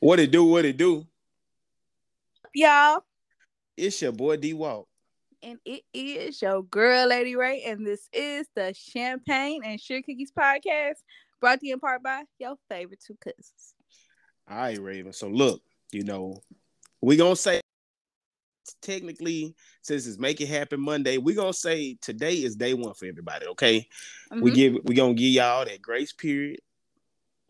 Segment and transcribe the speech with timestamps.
[0.00, 0.44] What it do?
[0.44, 1.06] What it do?
[2.52, 3.04] Y'all.
[3.76, 4.88] It's your boy D Walk.
[5.42, 7.62] And it is your girl, Lady Ray.
[7.62, 10.96] And this is the Champagne and Sugar Cookies podcast
[11.40, 13.74] brought to you in part by your favorite two cousins.
[14.50, 15.12] All right, Raven.
[15.12, 15.62] So look,
[15.92, 16.42] you know,
[17.00, 17.60] we gonna say
[18.80, 23.06] technically since it's make it happen Monday, we're gonna say today is day one for
[23.06, 23.46] everybody.
[23.46, 23.80] Okay,
[24.32, 24.40] mm-hmm.
[24.40, 26.60] we give we gonna give y'all that grace period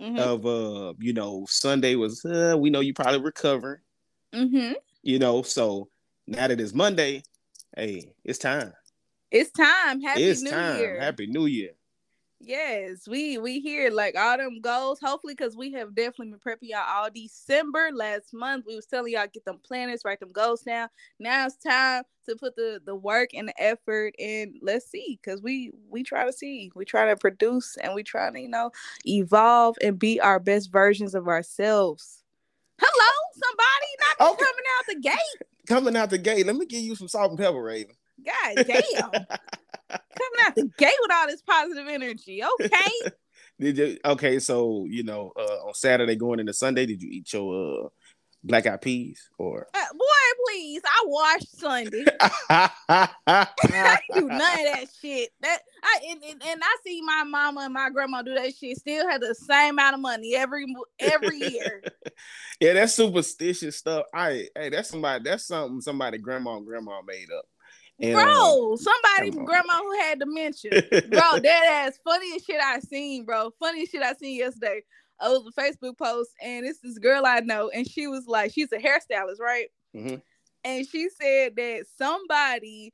[0.01, 0.19] mm-hmm.
[0.19, 3.81] of uh, you know, Sunday was uh, we know you probably recovering.
[4.33, 4.73] Mm-hmm.
[5.03, 5.89] You know, so
[6.27, 7.23] now that it's Monday,
[7.77, 8.73] hey, it's time.
[9.31, 10.01] It's time.
[10.01, 10.79] Happy it's New time.
[10.79, 11.01] Year.
[11.01, 11.71] Happy New Year.
[12.43, 14.99] Yes, we we hear like all them goals.
[14.99, 17.91] Hopefully, because we have definitely been prepping y'all all December.
[17.93, 20.89] Last month, we was telling y'all get them planners, write them goals down.
[21.19, 24.55] Now it's time to put the the work and the effort in.
[24.63, 28.31] Let's see, because we we try to see, we try to produce, and we try
[28.31, 28.71] to you know
[29.05, 32.25] evolve and be our best versions of ourselves.
[32.81, 34.45] Hello, somebody not okay.
[34.45, 35.49] coming out the gate.
[35.69, 36.47] Coming out the gate.
[36.47, 37.97] Let me give you some salt and pepper, Raven.
[38.25, 39.27] God damn.
[39.91, 42.43] Coming out the gate with all this positive energy.
[42.45, 43.11] Okay.
[43.61, 47.33] did you okay, so you know, uh, on Saturday going into Sunday, did you eat
[47.33, 47.89] your uh
[48.43, 52.05] black eyed peas or uh, boy please i washed sunday
[52.51, 57.61] i do none of that shit that i and, and, and, i see my mama
[57.63, 60.65] and my grandma do that shit still have the same amount of money every
[60.99, 61.83] every year
[62.61, 67.29] yeah that's superstitious stuff i hey that's somebody that's something somebody grandma and grandma made
[67.37, 67.45] up
[68.01, 70.71] and, bro, uh, somebody grandma who had dementia.
[70.91, 73.51] bro, that ass funniest shit I seen, bro.
[73.59, 74.83] Funniest shit I seen yesterday.
[75.23, 78.53] It was a Facebook post, and it's this girl I know, and she was like,
[78.53, 79.67] she's a hairstylist, right?
[79.95, 80.17] Mm-hmm.
[80.65, 82.93] And she said that somebody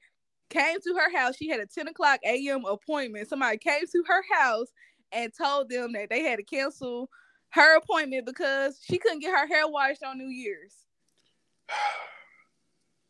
[0.50, 1.36] came to her house.
[1.36, 2.64] She had a 10 o'clock a.m.
[2.64, 3.28] appointment.
[3.28, 4.68] Somebody came to her house
[5.12, 7.10] and told them that they had to cancel
[7.50, 10.74] her appointment because she couldn't get her hair washed on New Year's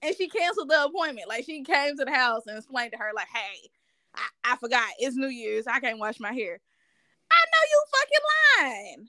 [0.03, 1.29] and she canceled the appointment.
[1.29, 3.71] Like she came to the house and explained to her, like, "Hey,
[4.15, 5.67] I, I forgot it's New Year's.
[5.67, 6.61] I can't wash my hair."
[7.31, 9.09] I know you fucking lying.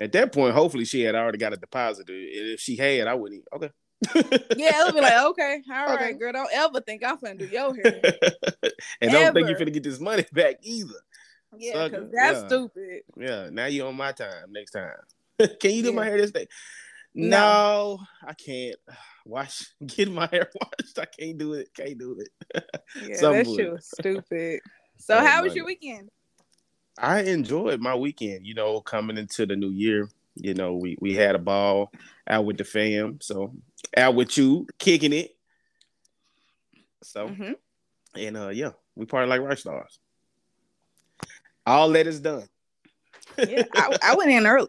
[0.00, 2.06] At that point, hopefully she had already got a deposit.
[2.08, 3.44] If she had, I wouldn't.
[3.52, 3.70] Okay.
[4.56, 6.04] yeah, it would be like, okay, all okay.
[6.04, 6.32] right, girl.
[6.32, 8.00] Don't ever think I'm gonna do your hair.
[9.00, 9.24] and ever.
[9.24, 10.94] don't think you're gonna get this money back either.
[11.58, 12.46] Yeah, because that's yeah.
[12.46, 13.02] stupid.
[13.16, 14.94] Yeah, now you're on my time next time.
[15.38, 15.94] Can you do yeah.
[15.94, 16.46] my hair this day?
[17.14, 18.76] No, no, I can't
[19.26, 20.98] wash, get my hair washed.
[20.98, 21.70] I can't do it.
[21.74, 22.64] Can't do it.
[23.08, 24.60] yeah, that shit was stupid.
[25.02, 26.10] So, oh, how was your weekend?
[26.98, 28.46] I enjoyed my weekend.
[28.46, 31.90] You know, coming into the new year, you know, we we had a ball
[32.28, 33.18] out with the fam.
[33.22, 33.54] So
[33.96, 35.30] out with you, kicking it.
[37.02, 37.52] So, mm-hmm.
[38.14, 39.98] and uh, yeah, we party like rock stars.
[41.66, 42.46] All that is done.
[43.38, 44.68] yeah, I, I went in early.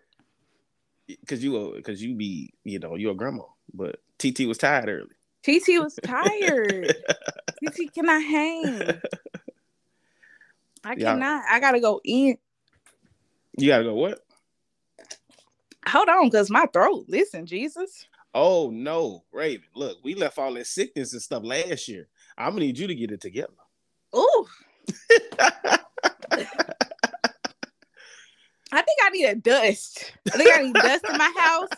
[1.27, 5.15] Cause you, cause you be, you know, you're a grandma, but TT was tired early.
[5.43, 6.95] TT was tired.
[7.63, 9.01] TT cannot hang.
[10.83, 11.43] I cannot.
[11.49, 12.37] I gotta go in.
[13.57, 14.19] You gotta go what?
[15.87, 17.05] Hold on, cause my throat.
[17.07, 18.05] Listen, Jesus.
[18.33, 19.65] Oh no, Raven.
[19.75, 22.07] Look, we left all that sickness and stuff last year.
[22.37, 23.53] I'm gonna need you to get it together.
[24.15, 24.47] Ooh.
[28.71, 30.13] I think I need a dust.
[30.33, 31.69] I think I need dust in my house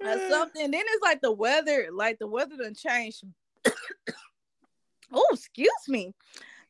[0.00, 0.70] or something.
[0.70, 3.24] Then it's like the weather, like the weather done changed.
[5.12, 6.14] oh, excuse me.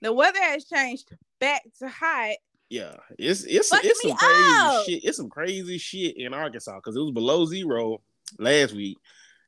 [0.00, 1.10] The weather has changed
[1.40, 2.36] back to hot.
[2.70, 5.04] Yeah, it's it's it's some crazy shit.
[5.04, 8.02] It's some crazy shit in Arkansas because it was below zero
[8.38, 8.98] last week.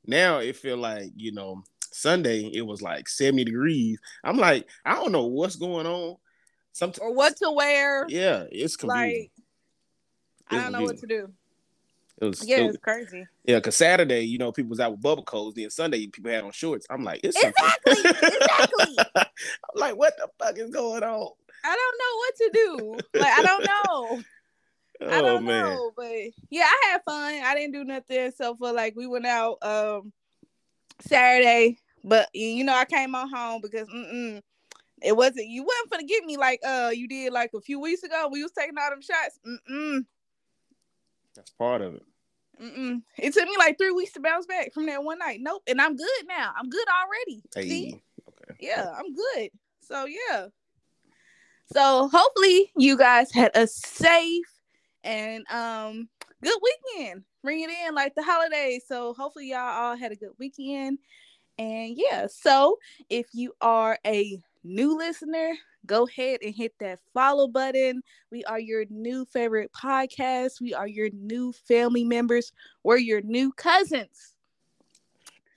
[0.06, 1.62] Now it feel like you know
[1.92, 4.00] Sunday it was like seventy degrees.
[4.24, 6.16] I'm like I don't know what's going on.
[6.72, 8.06] Sometimes or what to wear.
[8.08, 9.30] Yeah, it's confusing.
[10.50, 11.32] Like I don't know what to do.
[12.20, 13.26] It was yeah, it was crazy.
[13.44, 15.56] Yeah, because Saturday, you know, people was out with bubble coats.
[15.56, 16.86] Then Sunday, people had on shorts.
[16.90, 18.96] I'm like, it's exactly, exactly.
[19.16, 19.26] I'm
[19.74, 21.30] like, what the fuck is going on?
[21.64, 23.20] I don't know what to do.
[23.20, 24.22] Like, I don't know.
[25.02, 25.64] oh, I don't man.
[25.64, 26.12] know, but
[26.50, 27.42] yeah, I had fun.
[27.42, 30.12] I didn't do nothing so for like we went out um
[31.00, 34.42] Saturday, but you know I came on home because mm-mm,
[35.02, 38.02] it wasn't you wasn't gonna get me like uh you did like a few weeks
[38.02, 38.28] ago.
[38.30, 39.38] We was taking all them shots.
[39.46, 40.04] Mm-mm.
[41.34, 42.02] That's part of it.
[42.62, 43.02] Mm-mm.
[43.18, 45.40] It took me like three weeks to bounce back from that one night.
[45.40, 46.52] Nope, and I'm good now.
[46.56, 47.42] I'm good already.
[47.54, 47.68] Hey.
[47.68, 48.02] See?
[48.28, 48.56] Okay.
[48.60, 49.50] Yeah, I'm good.
[49.80, 50.46] So yeah.
[51.72, 54.44] So hopefully you guys had a safe
[55.04, 56.08] and um
[56.42, 57.24] good weekend.
[57.42, 58.84] Bring it in like the holidays.
[58.86, 60.98] So hopefully y'all all had a good weekend.
[61.58, 65.52] And yeah, so if you are a new listener,
[65.86, 68.02] go ahead and hit that follow button.
[68.30, 70.60] We are your new favorite podcast.
[70.60, 72.52] We are your new family members.
[72.82, 74.34] We're your new cousins.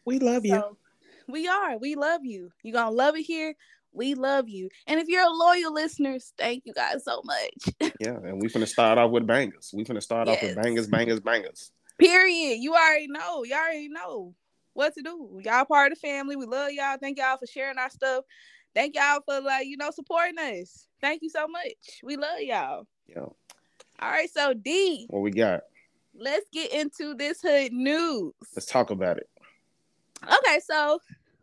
[0.06, 0.56] We love you.
[0.56, 0.78] So,
[1.28, 1.78] we are.
[1.78, 2.52] We love you.
[2.64, 3.56] You're going to love it here.
[3.94, 4.70] We love you.
[4.88, 7.94] And if you're a loyal listeners, thank you guys so much.
[8.00, 9.70] yeah, and we're gonna start off with bangers.
[9.72, 10.38] We're gonna start yes.
[10.38, 11.72] off with bangers, bangers, bangers.
[12.00, 12.58] Period.
[12.60, 13.44] You already know.
[13.44, 14.34] You already know
[14.74, 15.40] what to do.
[15.44, 16.36] Y'all part of the family.
[16.36, 16.98] We love y'all.
[17.00, 18.26] Thank y'all for sharing our stuff.
[18.76, 20.88] Thank y'all for like, you know, supporting us.
[21.02, 22.02] Thank you so much.
[22.04, 22.88] We love y'all.
[23.08, 23.20] Yeah.
[23.22, 25.06] All right, so D.
[25.10, 25.62] What we got?
[26.16, 28.34] Let's get into this hood news.
[28.56, 29.30] Let's talk about it.
[30.24, 31.00] Okay, so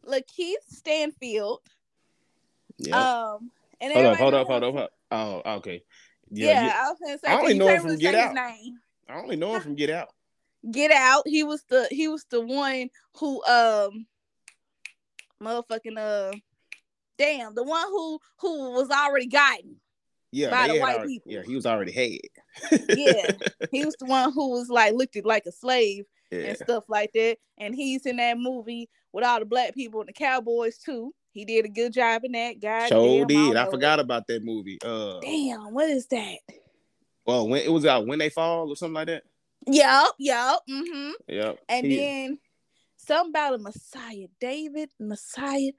[0.07, 1.61] Lakeith Stanfield
[2.81, 3.35] yeah.
[3.35, 3.51] Um,
[3.81, 4.93] and hold up, hold up, hold up, hold up.
[5.11, 5.83] Oh, okay.
[6.31, 7.29] Yeah, yeah I was gonna say.
[7.29, 8.37] I only know him from Get Out.
[8.39, 10.09] I only know him from Get Out.
[10.71, 11.25] Get Out.
[11.27, 12.89] He was the he was the one
[13.19, 14.07] who um,
[15.43, 16.33] motherfucking uh,
[17.21, 19.77] damn, the one who who was already gotten.
[20.33, 21.33] Yeah, by the white already, people.
[21.33, 22.21] Yeah, he was already head.
[22.97, 23.33] yeah,
[23.71, 26.39] he was the one who was like looked at like a slave yeah.
[26.39, 27.37] and stuff like that.
[27.59, 31.13] And he's in that movie with all the black people and the cowboys too.
[31.33, 32.61] He did a good job in that.
[32.61, 33.57] God, so did.
[33.57, 34.79] I, I forgot about that movie.
[34.85, 36.39] Uh, damn, what is that?
[37.27, 39.25] Well, when it was out, when they fall or something like that.
[39.67, 41.11] Yep, yep, mm-hmm.
[41.29, 41.59] Yep.
[41.69, 42.39] And he, then
[42.97, 45.73] something about a Messiah, David Messiah.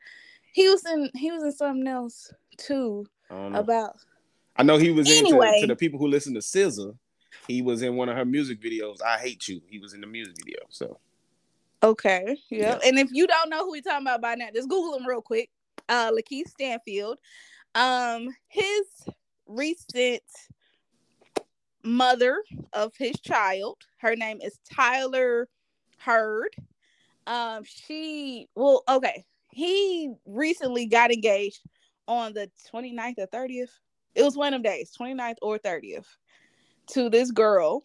[0.53, 1.09] He was in.
[1.15, 3.05] He was in something else too.
[3.29, 3.95] About.
[4.57, 5.47] I know he was anyway.
[5.47, 6.97] into to the people who listen to SZA.
[7.47, 9.01] He was in one of her music videos.
[9.01, 9.61] I hate you.
[9.67, 10.59] He was in the music video.
[10.69, 10.99] So.
[11.81, 12.37] Okay.
[12.49, 12.77] Yeah.
[12.85, 15.21] And if you don't know who we're talking about by now, just Google him real
[15.21, 15.49] quick.
[15.87, 17.17] Uh Lakeith Stanfield.
[17.73, 18.85] Um, his
[19.47, 20.23] recent
[21.83, 22.43] mother
[22.73, 25.47] of his child, her name is Tyler
[25.97, 26.55] Heard.
[27.27, 29.25] Um, she well, okay.
[29.51, 31.61] He recently got engaged
[32.07, 33.69] on the 29th or 30th.
[34.15, 36.07] It was one of them days, 29th or 30th,
[36.91, 37.83] to this girl.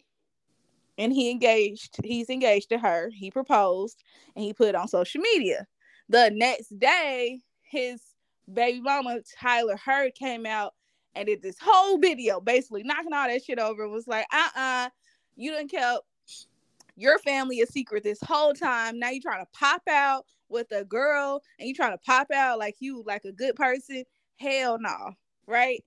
[0.97, 3.11] And he engaged he's engaged to her.
[3.13, 4.03] He proposed
[4.35, 5.67] and he put it on social media.
[6.09, 8.01] The next day his
[8.51, 10.73] baby mama tyler heard came out
[11.13, 14.89] and did this whole video basically knocking all that shit over was like uh-uh
[15.35, 16.03] you didn't kept
[16.97, 18.99] your family a secret this whole time.
[18.99, 22.59] Now you're trying to pop out with a girl and you trying to pop out
[22.59, 24.03] like you like a good person
[24.39, 25.11] hell no
[25.47, 25.83] right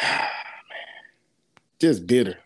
[1.80, 2.38] just bitter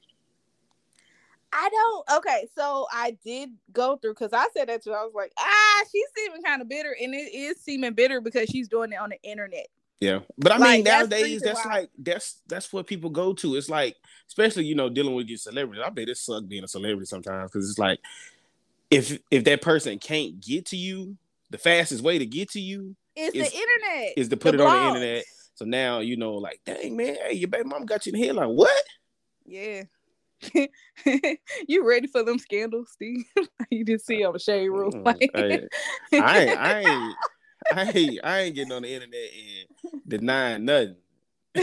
[1.56, 2.18] I don't.
[2.18, 4.92] Okay, so I did go through because I said that too.
[4.92, 8.48] I was like, ah, she's seeming kind of bitter, and it is seeming bitter because
[8.48, 9.68] she's doing it on the internet.
[10.00, 13.54] Yeah, but I like, mean nowadays that's, that's like that's that's what people go to.
[13.54, 13.94] It's like,
[14.26, 15.84] especially you know dealing with your celebrities.
[15.86, 18.00] I bet it sucks being a celebrity sometimes because it's like
[18.94, 21.16] if if that person can't get to you,
[21.50, 24.12] the fastest way to get to you is, is the internet.
[24.16, 24.70] Is to put the it blogs.
[24.70, 25.24] on the internet.
[25.54, 28.26] So now you know, like, dang man, hey, your baby mom got you in the
[28.26, 28.36] head.
[28.36, 28.84] Like, what?
[29.44, 29.82] Yeah.
[31.68, 33.24] you ready for them scandals, Steve?
[33.70, 34.92] you just see on the shade room.
[34.92, 35.30] Mm, like...
[35.34, 35.40] I,
[36.12, 37.16] I, ain't, I ain't,
[37.72, 39.30] I ain't, I ain't getting on the internet
[39.92, 40.96] and denying nothing.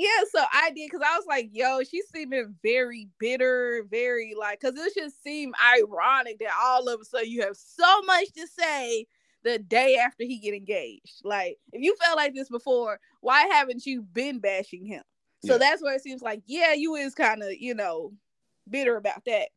[0.00, 4.58] yeah, so I did because I was like, yo, she's seeming very bitter, very like,
[4.58, 8.46] because it just seemed ironic that all of a sudden you have so much to
[8.46, 9.06] say
[9.44, 11.20] the day after he get engaged.
[11.22, 15.02] Like, if you felt like this before, why haven't you been bashing him?
[15.44, 15.58] So yeah.
[15.58, 18.14] that's where it seems like, yeah, you is kind of, you know,
[18.70, 19.48] bitter about that.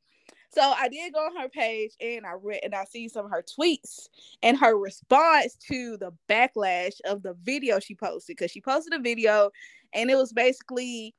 [0.53, 3.31] So I did go on her page and I read and I see some of
[3.31, 4.09] her tweets
[4.43, 8.99] and her response to the backlash of the video she posted because she posted a
[8.99, 9.49] video
[9.93, 11.13] and it was basically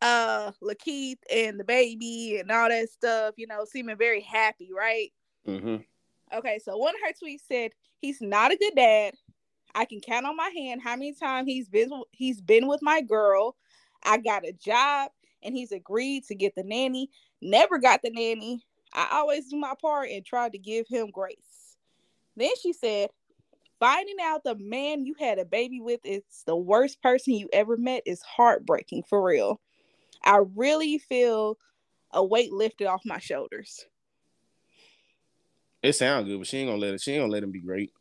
[0.00, 5.12] uh Lakeith and the baby and all that stuff, you know, seeming very happy, right?
[5.46, 5.76] Mm-hmm.
[6.36, 9.14] Okay, so one of her tweets said, "He's not a good dad.
[9.74, 13.00] I can count on my hand how many times he's been he's been with my
[13.00, 13.56] girl.
[14.04, 15.10] I got a job
[15.42, 17.10] and he's agreed to get the nanny.
[17.40, 18.64] Never got the nanny.
[18.92, 21.76] I always do my part and tried to give him grace.
[22.36, 23.10] Then she said,
[23.82, 27.76] Finding out the man you had a baby with is the worst person you ever
[27.76, 29.60] met is heartbreaking for real.
[30.22, 31.58] I really feel
[32.12, 33.84] a weight lifted off my shoulders.
[35.82, 37.00] It sounds good, but she ain't gonna let it.
[37.00, 37.92] She ain't gonna let him be great.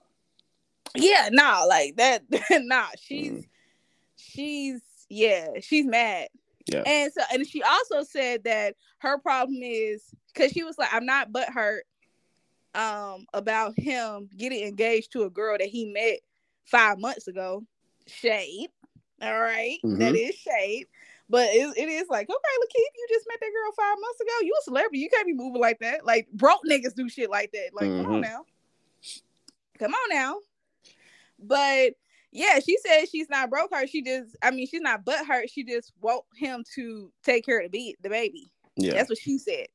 [0.93, 2.25] Yeah, nah, like that.
[2.51, 3.47] nah, she's mm.
[4.17, 6.27] she's yeah, she's mad.
[6.67, 6.83] Yeah.
[6.85, 11.07] And so and she also said that her problem is because she was like, I'm
[11.07, 11.85] not but hurt
[12.73, 16.19] um about him getting engaged to a girl that he met
[16.65, 17.63] five months ago.
[18.07, 18.69] Shade.
[19.21, 19.77] All right.
[19.83, 19.99] mm-hmm.
[19.99, 20.87] That is shade.
[21.29, 24.31] But it, it is like, okay, Lakeith, you just met that girl five months ago.
[24.41, 24.99] You a celebrity.
[24.99, 26.05] You can't be moving like that.
[26.05, 27.69] Like broke niggas do shit like that.
[27.73, 28.03] Like, mm-hmm.
[28.03, 28.31] come on mm-hmm.
[28.31, 28.45] now.
[29.79, 30.35] Come on now.
[31.39, 31.93] But
[32.31, 33.87] yeah, she said she's not broke her.
[33.87, 35.49] She just, I mean, she's not but hurt.
[35.49, 38.51] She just want him to take care of the, be- the baby.
[38.75, 38.93] Yeah.
[38.93, 39.67] That's what she said.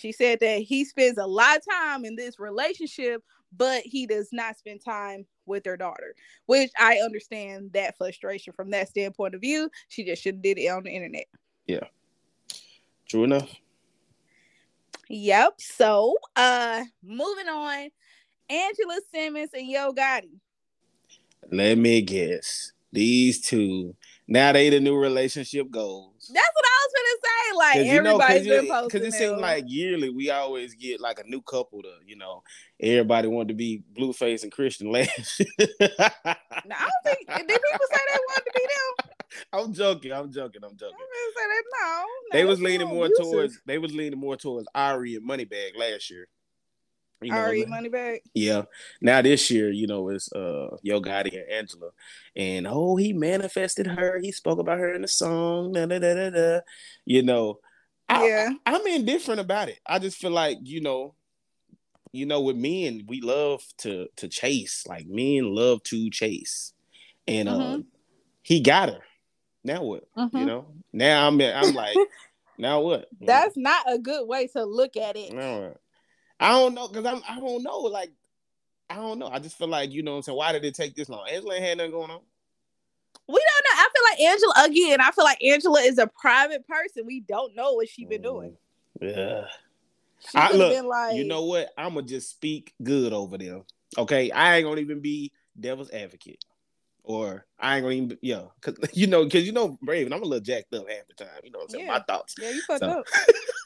[0.00, 3.22] She said that he spends a lot of time in this relationship,
[3.54, 6.14] but he does not spend time with their daughter,
[6.46, 9.70] which I understand that frustration from that standpoint of view.
[9.88, 11.26] She just should have did it on the internet.
[11.66, 11.84] Yeah.
[13.06, 13.54] True enough.
[15.08, 15.60] Yep.
[15.60, 17.90] So uh moving on.
[18.48, 20.40] Angela Simmons and Yo Gotti.
[21.52, 22.72] Let me guess.
[22.90, 23.94] These two
[24.30, 26.30] now they the new relationship goals.
[26.32, 27.56] That's what I was gonna say.
[27.56, 29.00] Like everybody's you know, been posting.
[29.00, 32.44] Because it seems like yearly we always get like a new couple to, you know,
[32.80, 35.42] everybody wanted to be Blueface and Chrisean last.
[35.58, 39.10] no, I don't think did people say they wanted to be them.
[39.52, 40.12] I'm joking.
[40.12, 40.62] I'm joking.
[40.64, 40.94] I'm joking.
[40.94, 43.60] I'm say that no, they was leaning more towards.
[43.66, 46.28] They was leaning more towards Ari and Moneybagg last year.
[47.22, 48.20] You know, Ari Moneybagg.
[48.34, 48.62] Yeah.
[49.00, 51.90] Now this year, you know, it's uh Yo Gotti and Angela,
[52.34, 54.18] and oh, he manifested her.
[54.20, 55.72] He spoke about her in the song.
[55.72, 56.60] Da, da, da, da, da.
[57.04, 57.58] You know,
[58.08, 58.50] I, yeah.
[58.64, 59.78] I, I'm indifferent about it.
[59.86, 61.14] I just feel like you know,
[62.12, 64.84] you know, with men, we love to to chase.
[64.86, 66.72] Like men love to chase,
[67.28, 67.80] and uh, mm-hmm.
[68.42, 69.00] he got her.
[69.62, 70.04] Now what?
[70.16, 70.36] Mm-hmm.
[70.38, 70.66] You know.
[70.92, 71.96] Now I'm I'm like,
[72.58, 73.08] now what?
[73.20, 75.32] That's not a good way to look at it.
[76.40, 77.78] I don't know because I'm I don't know.
[77.78, 78.10] Like
[78.88, 79.28] I don't know.
[79.28, 80.12] I just feel like you know.
[80.12, 81.28] what I'm saying why did it take this long?
[81.30, 82.20] Angela ain't had nothing going on.
[83.28, 83.82] We don't know.
[83.82, 85.00] I feel like Angela again.
[85.00, 87.04] I feel like Angela is a private person.
[87.06, 88.56] We don't know what she been doing.
[89.00, 89.44] Mm, yeah.
[90.34, 90.84] I look.
[90.84, 91.70] Like, you know what?
[91.76, 93.64] I'm gonna just speak good over them.
[93.98, 96.44] Okay, I ain't gonna even be devil's advocate,
[97.02, 100.26] or I ain't gonna even yeah, cause you know, cause you know, Raven, I'm a
[100.26, 101.40] little jacked up half the time.
[101.44, 101.86] You know what I'm saying?
[101.86, 101.92] Yeah.
[101.92, 102.34] My thoughts.
[102.40, 102.90] Yeah, you fucked so.
[102.90, 103.06] up.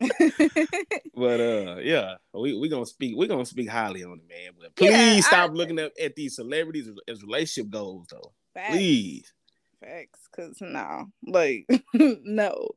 [1.14, 4.52] but uh yeah, we we gonna speak we gonna speak highly on it, man.
[4.58, 8.32] But please yeah, stop I, looking at, at these celebrities as, relationship goals though.
[8.54, 8.70] Facts.
[8.70, 9.32] Please.
[9.80, 12.68] Facts, cause no, like no.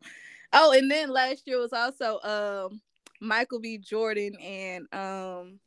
[0.53, 2.81] Oh, and then last year was also um
[3.19, 3.77] Michael B.
[3.77, 5.59] Jordan and um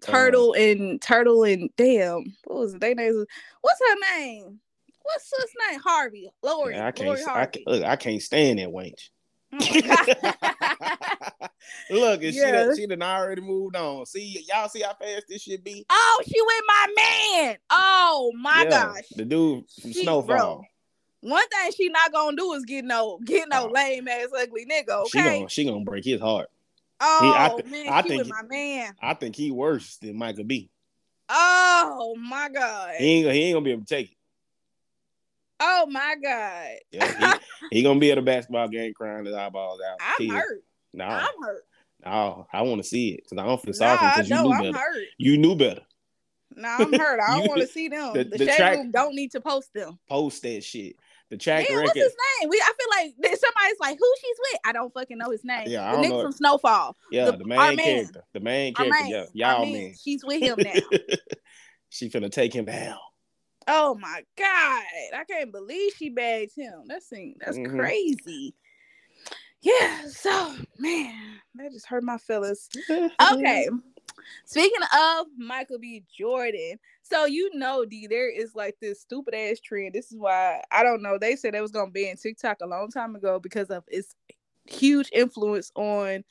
[0.00, 2.80] Turtle uh, and Turtle and damn, what was it?
[2.80, 3.24] They names
[3.60, 4.60] what's her name?
[5.02, 5.80] What's his name?
[5.80, 6.30] Harvey.
[6.42, 6.74] Lori.
[6.74, 7.64] Yeah, I can't Lori Harvey.
[7.66, 9.10] I, look, I can't stand that wench.
[9.52, 10.30] Mm.
[11.90, 12.70] Look, and yeah.
[12.70, 14.06] she, she done already moved on.
[14.06, 15.84] See, y'all see how fast this should be?
[15.90, 17.56] Oh, she with my man.
[17.70, 19.08] Oh my yeah, gosh.
[19.14, 20.26] The dude from she, Snowfall.
[20.26, 20.64] Bro,
[21.20, 23.72] one thing she not gonna do is get no get no oh.
[23.72, 25.02] lame ass ugly nigga.
[25.02, 25.08] Okay.
[25.08, 26.48] She gonna she gonna break his heart.
[27.00, 28.94] Oh he, I oh, man, I think my man.
[29.02, 30.70] I think he worse than Michael B.
[31.28, 32.94] Oh my god.
[32.98, 34.16] He ain't he ain't gonna be able to take it.
[35.60, 36.76] Oh my god.
[36.90, 37.38] Yeah,
[37.70, 39.98] he, he, gonna be at a basketball game crying his eyeballs out.
[40.00, 40.64] I'm hurt.
[40.94, 41.64] No, I'm hurt.
[42.04, 44.52] No, I want to see it because I don't feel sorry nah, because you knew
[44.52, 44.78] I'm better.
[44.78, 45.04] Hurt.
[45.18, 45.82] You knew better.
[46.56, 47.20] No, nah, I'm hurt.
[47.20, 48.14] I don't want to see them.
[48.14, 49.98] The, the, the track, room don't need to post them.
[50.08, 50.96] Post that shit.
[51.28, 51.84] The track record.
[51.84, 52.48] What's his name?
[52.48, 54.60] We I feel like somebody's like who she's with.
[54.64, 55.68] I don't fucking know his name.
[55.68, 56.96] Yeah, the nigga from Snowfall.
[57.12, 58.24] Yeah, the, the main character.
[58.32, 58.98] The main character.
[58.98, 59.94] Man, yeah, y'all man.
[60.02, 60.98] She's with him now.
[61.90, 62.98] she finna take him down.
[63.72, 64.84] Oh my god,
[65.14, 66.82] I can't believe she bagged him.
[66.88, 67.78] That's that's mm-hmm.
[67.78, 68.52] crazy.
[69.62, 71.14] Yeah, so man,
[71.54, 72.68] that just hurt my feelings.
[72.90, 73.68] okay.
[74.44, 76.02] Speaking of Michael B.
[76.12, 79.94] Jordan, so you know, D, there is like this stupid ass trend.
[79.94, 81.16] This is why I don't know.
[81.16, 84.16] They said it was gonna be in TikTok a long time ago because of its
[84.64, 86.24] huge influence on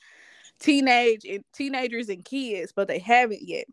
[0.58, 3.64] teenage and teenagers and kids, but they haven't yet.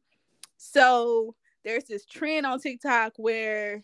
[0.55, 1.35] So
[1.67, 3.83] there's this trend on TikTok where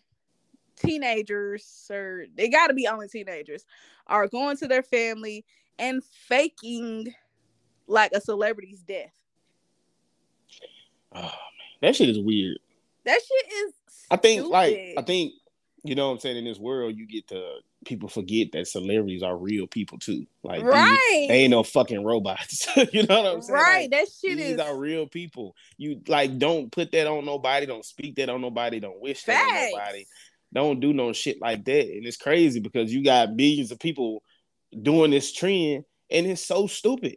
[0.74, 3.66] teenagers or they got to be only teenagers
[4.06, 5.44] are going to their family
[5.78, 7.12] and faking
[7.86, 9.12] like a celebrity's death.
[11.14, 11.30] Oh man,
[11.82, 12.58] that shit is weird.
[13.04, 13.74] That shit is.
[14.10, 15.34] I think like I think
[15.82, 19.22] you know what I'm saying in this world you get to people forget that celebrities
[19.22, 20.26] are real people too.
[20.42, 22.66] Like right, they, ain't no fucking robots.
[22.92, 23.54] you know what I'm saying?
[23.54, 24.60] Right, like, that shit these is.
[24.60, 25.54] are real people.
[25.76, 27.66] You like don't put that on nobody.
[27.66, 28.80] Don't speak that on nobody.
[28.80, 29.50] Don't wish Facts.
[29.50, 30.06] that on nobody.
[30.52, 31.86] Don't do no shit like that.
[31.88, 34.22] And it's crazy because you got millions of people
[34.82, 37.16] doing this trend, and it's so stupid.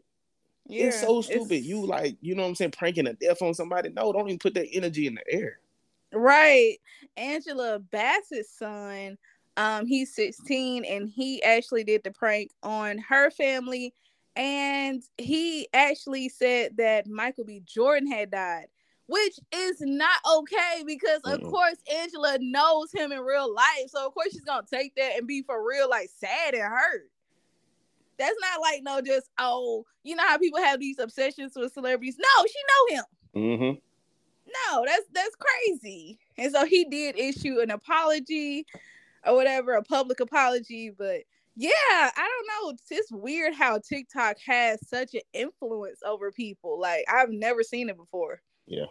[0.66, 1.52] Yeah, it's so stupid.
[1.58, 1.68] It's...
[1.68, 3.90] You like, you know what I'm saying, pranking a death on somebody.
[3.90, 5.60] No, don't even put that energy in the air.
[6.14, 6.78] Right.
[7.16, 9.18] Angela Bassett's son,
[9.58, 13.94] um, he's 16 and he actually did the prank on her family.
[14.36, 17.64] And he actually said that Michael B.
[17.66, 18.68] Jordan had died,
[19.08, 23.88] which is not okay because of mm course Angela knows him in real life.
[23.88, 27.10] So of course she's gonna take that and be for real like sad and hurt.
[28.20, 32.18] That's not like no just oh, you know how people have these obsessions with celebrities.
[32.20, 33.06] No, she know him.
[33.36, 33.80] Mm-hmm.
[34.48, 36.20] No, that's that's crazy.
[36.38, 38.68] And so he did issue an apology
[39.28, 41.22] or whatever, a public apology, but
[41.56, 42.70] yeah, I don't know.
[42.70, 46.80] It's just weird how TikTok has such an influence over people.
[46.80, 48.42] Like I've never seen it before.
[48.68, 48.86] Yeah,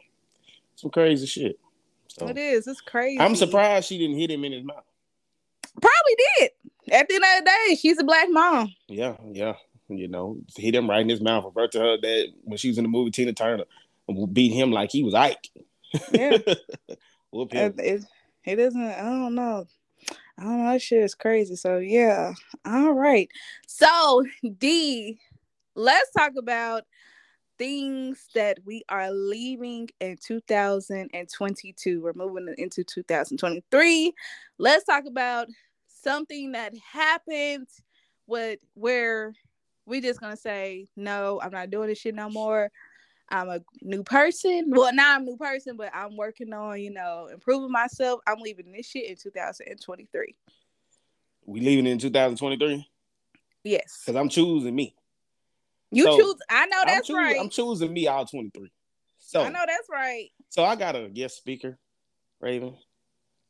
[0.74, 1.58] some crazy shit.
[2.08, 2.66] So, it is.
[2.66, 3.20] It's crazy.
[3.20, 4.84] I'm surprised she didn't hit him in his mouth.
[5.80, 6.50] Probably did.
[6.92, 8.74] At the end of the day, she's a black mom.
[8.88, 9.54] Yeah, yeah.
[9.88, 11.44] You know, hit him right in his mouth.
[11.44, 13.64] Revert to her that when she was in the movie Tina Turner,
[14.32, 15.50] beat him like he was Ike.
[16.12, 16.38] Yeah.
[17.30, 17.74] Whoop him.
[17.78, 18.04] It,
[18.44, 18.80] it isn't.
[18.82, 19.66] I don't know.
[20.38, 20.72] I don't know.
[20.72, 21.56] That shit is crazy.
[21.56, 22.34] So yeah.
[22.64, 23.28] All right.
[23.66, 24.24] So
[24.58, 25.18] D,
[25.74, 26.84] let's talk about
[27.58, 32.02] things that we are leaving in 2022.
[32.02, 34.12] We're moving into 2023.
[34.58, 35.48] Let's talk about
[35.86, 37.68] something that happened
[38.26, 39.32] with where
[39.86, 42.70] we just gonna say no, I'm not doing this shit no more.
[43.28, 44.66] I'm a new person.
[44.68, 48.20] Well, now I'm a new person, but I'm working on, you know, improving myself.
[48.26, 50.34] I'm leaving this shit in 2023.
[51.46, 52.86] We leaving in 2023?
[53.64, 54.02] Yes.
[54.04, 54.94] Because I'm choosing me.
[55.90, 56.36] You so, choose.
[56.50, 57.36] I know that's I'm right.
[57.40, 58.70] I'm choosing me all 23.
[59.18, 60.30] So I know that's right.
[60.50, 61.78] So I got a guest speaker,
[62.40, 62.76] Raven.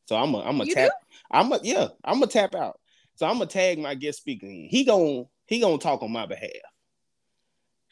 [0.06, 0.90] So I'm a I'm a tap.
[0.90, 1.16] Do?
[1.30, 1.88] I'm a yeah.
[2.04, 2.80] I'm gonna tap out.
[3.16, 4.68] So I'm gonna tag my guest speaker in.
[4.70, 6.50] He gonna he gonna talk on my behalf.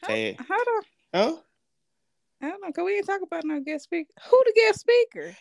[0.03, 0.39] Tag.
[0.39, 0.81] How, how do?
[1.13, 1.35] Huh?
[2.45, 2.71] I don't know.
[2.71, 4.11] Cause we ain't talk about no guest speaker.
[4.29, 5.35] Who the guest speaker?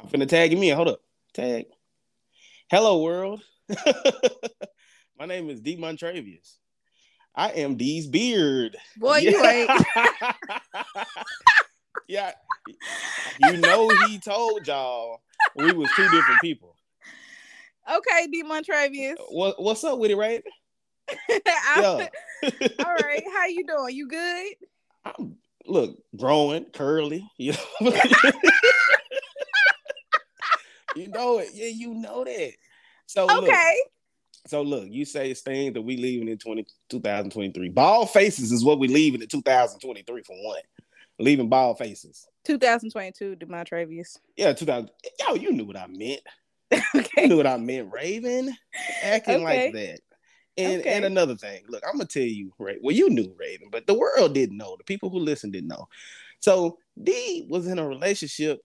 [0.00, 0.70] I'm finna tag me.
[0.70, 1.00] Hold up.
[1.32, 1.66] Tag.
[2.68, 3.42] Hello world.
[5.18, 6.56] my name is D Montravius.
[7.32, 8.76] I am D's beard.
[8.96, 9.30] Boy, yeah.
[9.30, 9.70] you ain't.
[12.08, 12.32] yeah.
[13.38, 15.22] You know he told y'all
[15.54, 16.74] we was two different people.
[17.88, 19.14] Okay, D Montravius.
[19.28, 20.42] What, what's up with it, right?
[21.28, 22.08] yeah.
[22.42, 23.22] All right.
[23.32, 23.94] How you doing?
[23.94, 24.54] You good?
[25.04, 27.90] I'm look, growing, curly, you know.
[30.96, 31.50] you know it.
[31.52, 32.52] Yeah, you know that.
[33.06, 33.46] So okay.
[33.46, 33.92] Look,
[34.46, 37.68] so look, you say it's things that we leaving in 20, 2023.
[37.68, 40.62] Bald faces is what we leaving in 2023 for one.
[41.18, 42.26] Leaving bald faces.
[42.44, 44.18] 2022, Demontravius.
[44.36, 44.90] Yeah, 2000.
[45.20, 46.22] Yo, you knew what I meant.
[46.96, 47.22] okay.
[47.22, 48.52] You knew what I meant, Raven.
[49.02, 49.44] Acting okay.
[49.44, 50.00] like that.
[50.58, 50.90] And okay.
[50.90, 52.76] and another thing, look, I'm gonna tell you, right?
[52.82, 54.76] Well, you knew Raven, but the world didn't know.
[54.76, 55.88] The people who listened didn't know.
[56.40, 58.60] So D was in a relationship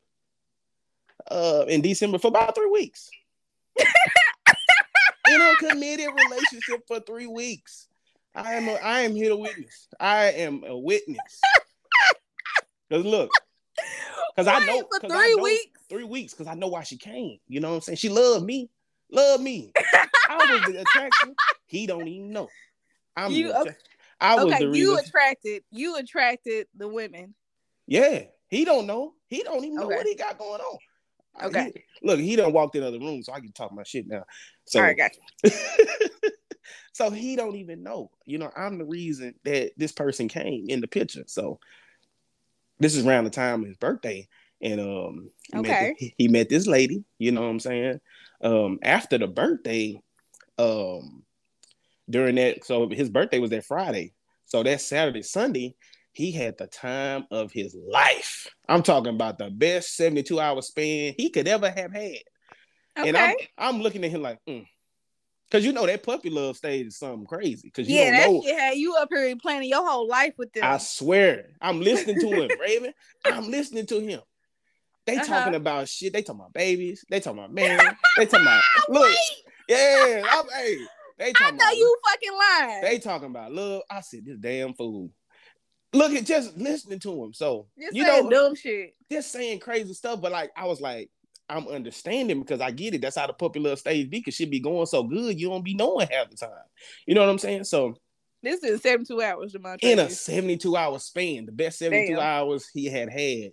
[1.32, 3.10] uh in December for about three weeks.
[5.30, 7.88] in a committed relationship for three weeks.
[8.36, 9.88] I am a, I am here to witness.
[10.00, 11.42] I am a witness.
[12.92, 13.30] Cause look,
[14.36, 15.82] cause I know for three know, weeks.
[15.90, 17.38] Three weeks, cause I know why she came.
[17.48, 17.98] You know what I'm saying?
[17.98, 18.70] She loved me.
[19.12, 19.72] Love me.
[20.30, 21.36] I was the attraction.
[21.68, 22.50] He don't even know.
[23.16, 23.76] I'm you okay.
[24.20, 24.82] I was okay, the reason.
[24.82, 27.36] you attracted you attracted the women.
[27.86, 28.24] Yeah.
[28.48, 29.14] He don't know.
[29.28, 29.96] He don't even know okay.
[29.96, 30.78] what he got going on.
[31.44, 31.72] Okay.
[31.76, 34.24] He, look, he done walked in other rooms, so I can talk my shit now.
[34.66, 35.20] So, All right, gotcha.
[36.94, 38.10] so he don't even know.
[38.26, 41.24] You know, I'm the reason that this person came in the picture.
[41.28, 41.60] So
[42.80, 44.28] this is around the time of his birthday,
[44.62, 47.04] and um, he okay, met, he met this lady.
[47.20, 48.00] You know what I'm saying?
[48.42, 50.02] Um, after the birthday,
[50.58, 51.24] um,
[52.10, 54.14] during that, so his birthday was that Friday.
[54.46, 55.76] So that Saturday, Sunday,
[56.14, 58.48] he had the time of his life.
[58.68, 62.22] I'm talking about the best 72 hour span he could ever have had.
[62.98, 63.10] Okay.
[63.10, 64.66] And I'm, I'm looking at him like, mm.
[65.50, 67.70] Cause you know that puppy love stage is something crazy.
[67.70, 68.42] Cause you yeah, don't know.
[68.44, 70.66] Yeah, you up here planning your whole life with them.
[70.66, 72.94] I swear, I'm listening to him, Raven.
[73.24, 74.20] I'm listening to him.
[75.06, 75.26] They uh-huh.
[75.26, 76.12] talking about shit.
[76.12, 77.06] They talking about babies.
[77.10, 77.96] They talking about man.
[78.18, 79.16] they talking about look.
[79.70, 80.78] Yeah, I'm, hey,
[81.18, 82.82] they I know you fucking lying.
[82.82, 83.82] They talking about love.
[83.90, 85.12] I said this damn fool.
[85.94, 87.34] Look at just listening to him.
[87.34, 88.96] So just you know, dumb shit.
[89.12, 91.10] Just saying crazy stuff, but like I was like,
[91.50, 93.02] I'm understanding because I get it.
[93.02, 94.22] That's how the puppy love stage be.
[94.22, 96.50] Cause she be going so good, you don't be knowing half the time.
[97.06, 97.64] You know what I'm saying?
[97.64, 97.96] So
[98.44, 99.80] this is 72 hours, Demontre.
[99.82, 102.24] In a 72 hour span, the best 72 Damn.
[102.24, 103.52] hours he had had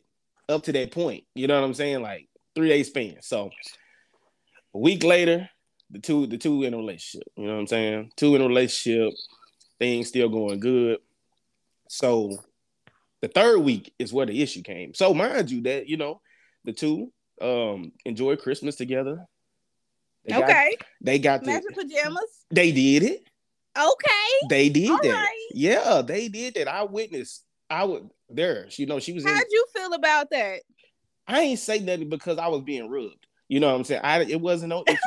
[0.48, 1.24] up to that point.
[1.34, 2.02] You know what I'm saying?
[2.02, 3.16] Like three day span.
[3.22, 3.50] So
[4.74, 5.48] a week later,
[5.90, 7.28] the two the two in a relationship.
[7.36, 8.12] You know what I'm saying?
[8.16, 9.12] Two in a relationship,
[9.78, 10.98] things still going good.
[11.88, 12.36] So
[13.22, 14.94] the third week is where the issue came.
[14.94, 16.20] So mind you that you know
[16.64, 19.26] the two um enjoy Christmas together.
[20.24, 20.76] They okay.
[20.78, 22.44] Got, they got the pajamas.
[22.50, 23.28] They did it.
[23.76, 24.48] Okay.
[24.48, 25.12] They did All that.
[25.12, 25.48] Right.
[25.52, 26.68] Yeah, they did that.
[26.68, 28.66] I witnessed I would there.
[28.70, 29.24] You know, she was.
[29.24, 30.60] How'd in, you feel about that?
[31.26, 33.26] I ain't say nothing because I was being rubbed.
[33.48, 34.00] You know what I'm saying?
[34.04, 34.98] I it wasn't no issue.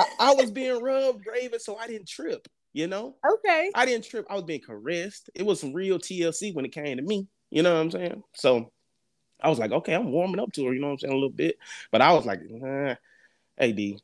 [0.00, 2.46] I, I, was being rubbed, Raven, so I didn't trip.
[2.72, 3.16] You know?
[3.28, 3.70] Okay.
[3.74, 4.26] I didn't trip.
[4.30, 5.28] I was being caressed.
[5.34, 7.26] It was some real TLC when it came to me.
[7.50, 8.22] You know what I'm saying?
[8.34, 8.70] So
[9.42, 10.72] I was like, okay, I'm warming up to her.
[10.72, 11.12] You know what I'm saying?
[11.12, 11.58] A little bit,
[11.90, 12.94] but I was like, nah,
[13.56, 13.98] hey D,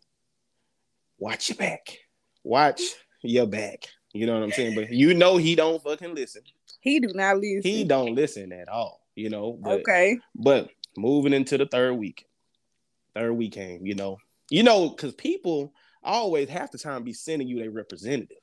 [1.19, 1.99] watch your back.
[2.43, 2.83] Watch
[3.23, 3.87] your back.
[4.13, 4.75] You know what I'm saying?
[4.75, 6.43] But you know he don't fucking listen.
[6.81, 7.71] He do not listen.
[7.71, 9.07] He don't listen at all.
[9.15, 9.59] You know.
[9.61, 10.19] But, okay.
[10.35, 12.27] But moving into the third week,
[13.15, 13.87] third week came.
[13.87, 14.19] You know,
[14.51, 15.73] you know, because people
[16.07, 18.38] always half the time be sending you a representative.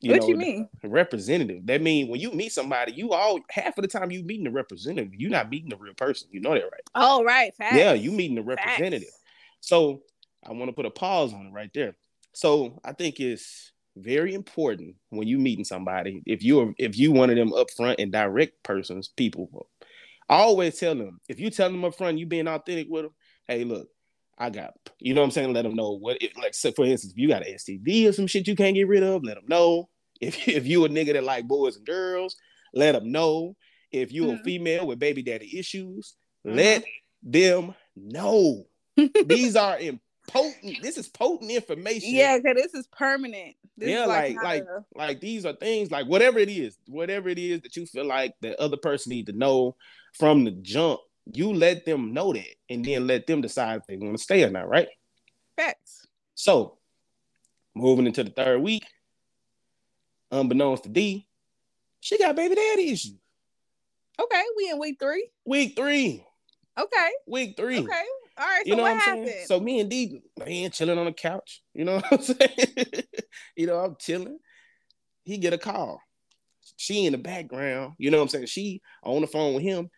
[0.00, 0.68] You what know, you mean?
[0.84, 1.66] Representative.
[1.66, 4.50] That mean when you meet somebody, you all half of the time you meeting a
[4.50, 5.14] representative.
[5.14, 6.28] You're not meeting the real person.
[6.30, 6.82] You know that, right?
[6.94, 7.54] Oh, right.
[7.56, 7.76] Facts.
[7.76, 9.08] Yeah, you meeting the representative.
[9.08, 9.22] Facts.
[9.60, 10.02] So
[10.46, 11.96] I want to put a pause on it right there.
[12.34, 16.22] So I think it's very important when you meeting somebody.
[16.26, 19.68] If you're if you one of them upfront and direct persons, people,
[20.28, 23.14] I always tell them if you tell them upfront, you being authentic with them.
[23.48, 23.88] Hey, look,
[24.38, 25.52] I got you know what I'm saying.
[25.52, 26.54] Let them know what it, like.
[26.54, 29.24] For instance, if you got an STD or some shit you can't get rid of,
[29.24, 29.88] let them know.
[30.20, 32.36] If if you a nigga that like boys and girls,
[32.74, 33.56] let them know.
[33.92, 34.40] If you mm-hmm.
[34.40, 36.14] a female with baby daddy issues,
[36.46, 36.56] mm-hmm.
[36.56, 36.84] let
[37.22, 38.64] them know.
[39.26, 39.78] These are
[40.28, 40.82] potent.
[40.82, 42.14] This is potent information.
[42.14, 43.54] Yeah, because this is permanent.
[43.76, 47.28] This yeah, is like like like, like these are things like whatever it is, whatever
[47.28, 49.76] it is that you feel like the other person need to know
[50.18, 51.00] from the jump.
[51.32, 54.44] You let them know that, and then let them decide if they want to stay
[54.44, 54.68] or not.
[54.68, 54.88] Right?
[55.56, 56.06] Facts.
[56.34, 56.78] So,
[57.74, 58.84] moving into the third week,
[60.30, 61.26] unbeknownst to D,
[62.00, 63.16] she got baby daddy issues.
[64.20, 65.30] Okay, we in week three.
[65.44, 66.24] Week three.
[66.78, 67.10] Okay.
[67.26, 67.80] Week three.
[67.80, 68.04] Okay.
[68.38, 68.62] All right.
[68.64, 69.28] So you know what, what happened?
[69.28, 69.46] saying?
[69.46, 71.62] So me and D, man, chilling on the couch.
[71.74, 73.04] You know what I'm saying?
[73.56, 74.38] you know, I'm chilling.
[75.24, 76.00] He get a call.
[76.76, 77.94] She in the background.
[77.98, 78.46] You know what I'm saying?
[78.46, 79.88] She on the phone with him.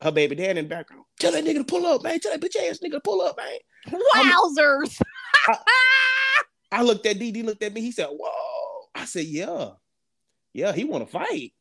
[0.00, 1.04] Her baby dad in the background.
[1.18, 2.20] Tell that nigga to pull up, man.
[2.20, 4.00] Tell that bitch ass nigga to pull up, man.
[4.16, 5.00] Wowzers.
[5.48, 5.58] I,
[6.72, 7.32] I looked at D.
[7.32, 7.80] D looked at me.
[7.80, 9.70] He said, "Whoa." I said, "Yeah,
[10.52, 11.52] yeah." He want to fight.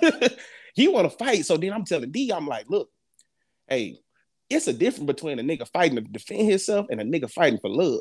[0.74, 1.44] he want to fight.
[1.44, 2.88] So then I'm telling D, I'm like, "Look,
[3.66, 3.98] hey,
[4.48, 7.70] it's a difference between a nigga fighting to defend himself and a nigga fighting for
[7.70, 8.00] love.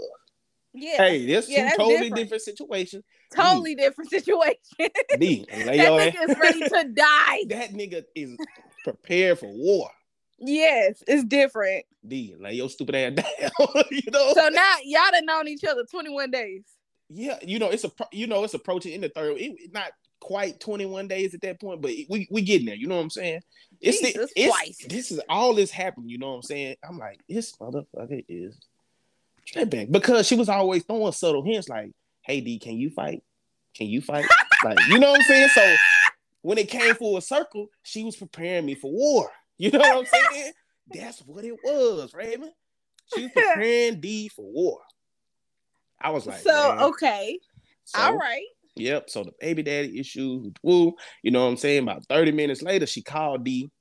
[0.76, 0.98] Yeah.
[0.98, 2.16] Hey, there's yeah, two totally different.
[2.16, 2.44] different.
[2.44, 3.04] situations.
[3.34, 3.84] Totally D.
[3.84, 4.60] different situation.
[5.20, 7.44] D, that nigga is ready to die.
[7.48, 8.38] That nigga is
[8.84, 9.90] prepared for war.
[10.38, 11.86] Yes, it's different.
[12.06, 13.84] D, lay your stupid ass down.
[13.90, 14.34] you know.
[14.34, 16.64] So now y'all done known each other 21 days.
[17.10, 19.38] Yeah, you know it's a you know it's approaching in the third.
[19.38, 22.76] It, not quite 21 days at that point, but we we getting there.
[22.76, 23.42] You know what I'm saying?
[23.80, 26.10] It's, Jesus the, it's this is all this happened.
[26.10, 26.76] You know what I'm saying?
[26.88, 28.58] I'm like, this motherfucker is
[29.46, 33.24] tripping because she was always throwing subtle hints like, "Hey D, can you fight?
[33.76, 34.26] Can you fight?"
[34.64, 35.50] like, you know what I'm saying?
[35.50, 35.76] So
[36.42, 39.32] when it came full circle, she was preparing me for war.
[39.58, 40.52] You know what I'm saying?
[40.94, 42.52] That's what it was, Raven.
[43.16, 44.82] She was preparing D for war.
[46.02, 47.40] I was like, so okay,
[47.86, 48.44] so, all right.
[48.76, 49.10] Yep.
[49.10, 50.94] So the baby daddy issue, woo.
[51.24, 51.84] You know what I'm saying?
[51.84, 53.72] About 30 minutes later, she called D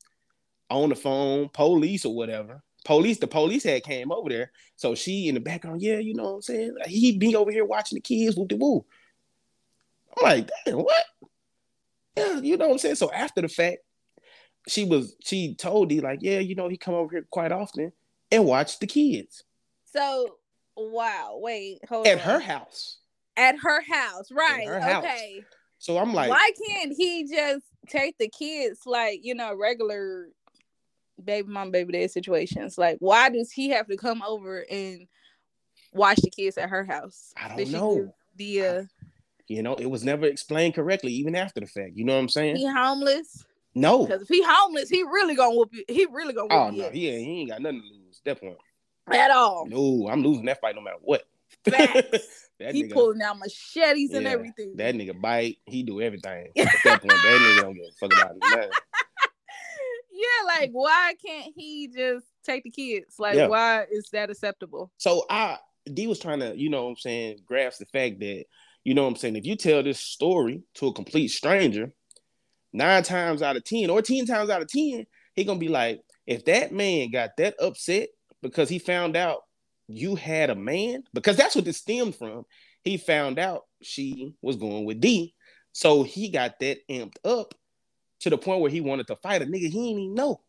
[0.70, 2.62] on the phone, police or whatever.
[2.84, 4.52] Police, the police had came over there.
[4.76, 6.76] So she in the background, yeah, you know what I'm saying?
[6.86, 8.84] He be over here watching the kids, woo woo.
[10.16, 11.04] I'm like, damn, what?
[12.16, 12.96] Yeah, you know what I'm saying?
[12.96, 13.78] So after the fact,
[14.68, 17.92] she was she told D like, yeah, you know, he come over here quite often
[18.30, 19.44] and watch the kids.
[19.86, 20.36] So
[20.76, 22.20] wow, wait, hold at on.
[22.20, 22.98] her house
[23.36, 24.66] at her house, right?
[24.66, 25.04] Her house.
[25.04, 25.44] Okay.
[25.78, 30.28] So I'm like, why can't he just take the kids like you know regular
[31.22, 32.78] baby mom baby dad situations?
[32.78, 35.06] Like, why does he have to come over and
[35.92, 37.32] watch the kids at her house?
[37.36, 38.14] I don't know.
[38.36, 38.82] The uh,
[39.46, 41.92] you know, it was never explained correctly, even after the fact.
[41.94, 42.56] You know what I'm saying?
[42.56, 43.44] He homeless.
[43.74, 45.84] No, because if he homeless, he really gonna whoop you.
[45.88, 46.54] He really gonna.
[46.54, 48.20] oh no, he ain't, he ain't got nothing to lose.
[48.24, 48.58] Definitely.
[49.12, 49.66] At all.
[49.66, 51.24] No, I'm losing that fight no matter what.
[52.60, 54.76] That he nigga, pulling out machetes yeah, and everything.
[54.76, 55.58] That nigga bite.
[55.66, 56.52] He do everything.
[56.56, 58.70] At that point, that nigga don't give a fuck about nothing.
[60.24, 63.16] Yeah, like why can't he just take the kids?
[63.18, 63.48] Like yeah.
[63.48, 64.90] why is that acceptable?
[64.96, 65.58] So I
[65.92, 68.44] D was trying to, you know what I'm saying, grasp the fact that,
[68.84, 71.92] you know what I'm saying, if you tell this story to a complete stranger,
[72.72, 76.00] nine times out of ten, or ten times out of ten, he gonna be like,
[76.26, 78.08] if that man got that upset
[78.42, 79.40] because he found out
[79.88, 82.44] you had a man because that's what this stemmed from.
[82.82, 85.34] He found out she was going with D,
[85.72, 87.54] so he got that amped up
[88.24, 90.40] to the point where he wanted to fight a nigga he didn't even know.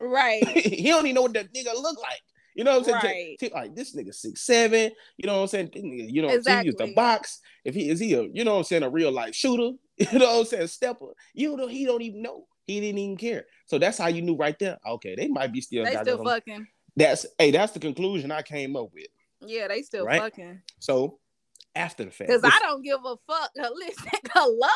[0.00, 0.46] Right.
[0.48, 2.20] he don't even know what that nigga look like.
[2.56, 3.36] You know what I'm saying?
[3.40, 3.52] Right.
[3.52, 4.90] Like this nigga six seven.
[5.16, 5.70] You know what I'm saying?
[5.74, 6.62] You know, exactly.
[6.62, 7.38] he used the box.
[7.64, 9.76] If he is he a, you know what I'm saying, a real life shooter.
[10.12, 10.66] You know what I'm saying?
[10.68, 11.12] Stepper.
[11.34, 12.46] You know, he don't even know.
[12.64, 13.44] He didn't even care.
[13.66, 14.78] So that's how you knew right there.
[14.84, 15.84] Okay, they might be still.
[15.84, 16.66] They still fucking.
[16.96, 19.08] That's hey, that's the conclusion I came up with.
[19.42, 20.22] Yeah, they still right?
[20.22, 20.62] fucking.
[20.78, 21.18] So
[21.74, 23.50] after the fact, because I don't give a fuck.
[23.74, 24.68] Listen, hello,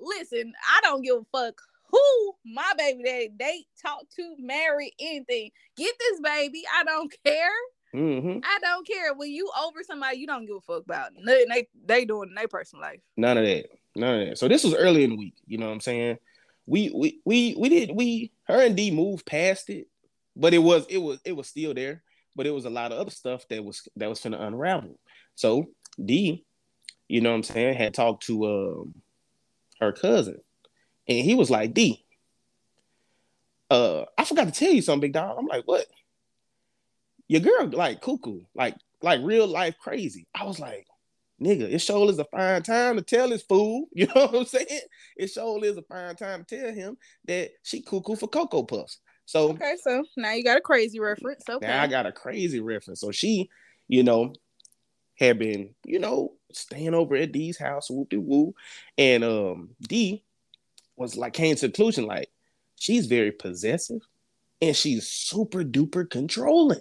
[0.00, 1.60] listen, I don't give a fuck
[1.94, 5.50] who my baby daddy date, talk to, marry, anything.
[5.76, 6.62] Get this baby.
[6.76, 7.50] I don't care.
[7.94, 8.40] Mm-hmm.
[8.42, 9.14] I don't care.
[9.14, 11.12] When you over somebody, you don't give a fuck about.
[11.16, 13.00] Nothing they they doing in their personal life.
[13.16, 13.66] None of that.
[13.94, 14.38] None of that.
[14.38, 15.34] So this was early in the week.
[15.46, 16.18] You know what I'm saying?
[16.66, 19.86] We we we we did we her and D moved past it,
[20.34, 22.02] but it was it was it was still there.
[22.34, 24.98] But it was a lot of other stuff that was that was gonna unravel.
[25.36, 25.66] So
[26.04, 26.44] D,
[27.06, 28.94] you know what I'm saying, had talked to um
[29.80, 30.40] her cousin
[31.06, 32.04] and he was like, D,
[33.70, 35.36] uh, I forgot to tell you something, big dog.
[35.38, 35.86] I'm like, what?
[37.28, 40.26] Your girl like cuckoo, like like real life crazy.
[40.34, 40.86] I was like,
[41.40, 43.86] nigga, it sure is a fine time to tell this fool.
[43.94, 44.80] You know what I'm saying?
[45.16, 48.98] It sure is a fine time to tell him that she cuckoo for Cocoa Puffs.
[49.26, 51.44] So okay, so now you got a crazy reference.
[51.48, 53.00] Okay, now I got a crazy reference.
[53.00, 53.48] So she,
[53.88, 54.34] you know,
[55.18, 58.54] had been, you know, staying over at D's house, whoop de woo,
[58.98, 60.22] and um D
[60.96, 62.30] was like came to the conclusion like
[62.76, 64.00] she's very possessive
[64.60, 66.80] and she's super duper controlling.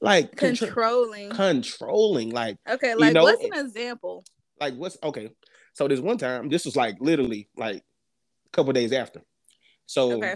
[0.00, 1.30] Like controlling.
[1.30, 2.30] controlling.
[2.30, 4.24] Like okay, like you know, what's an example?
[4.60, 5.30] Like what's okay.
[5.74, 9.22] So this one time, this was like literally like a couple days after.
[9.86, 10.34] So okay.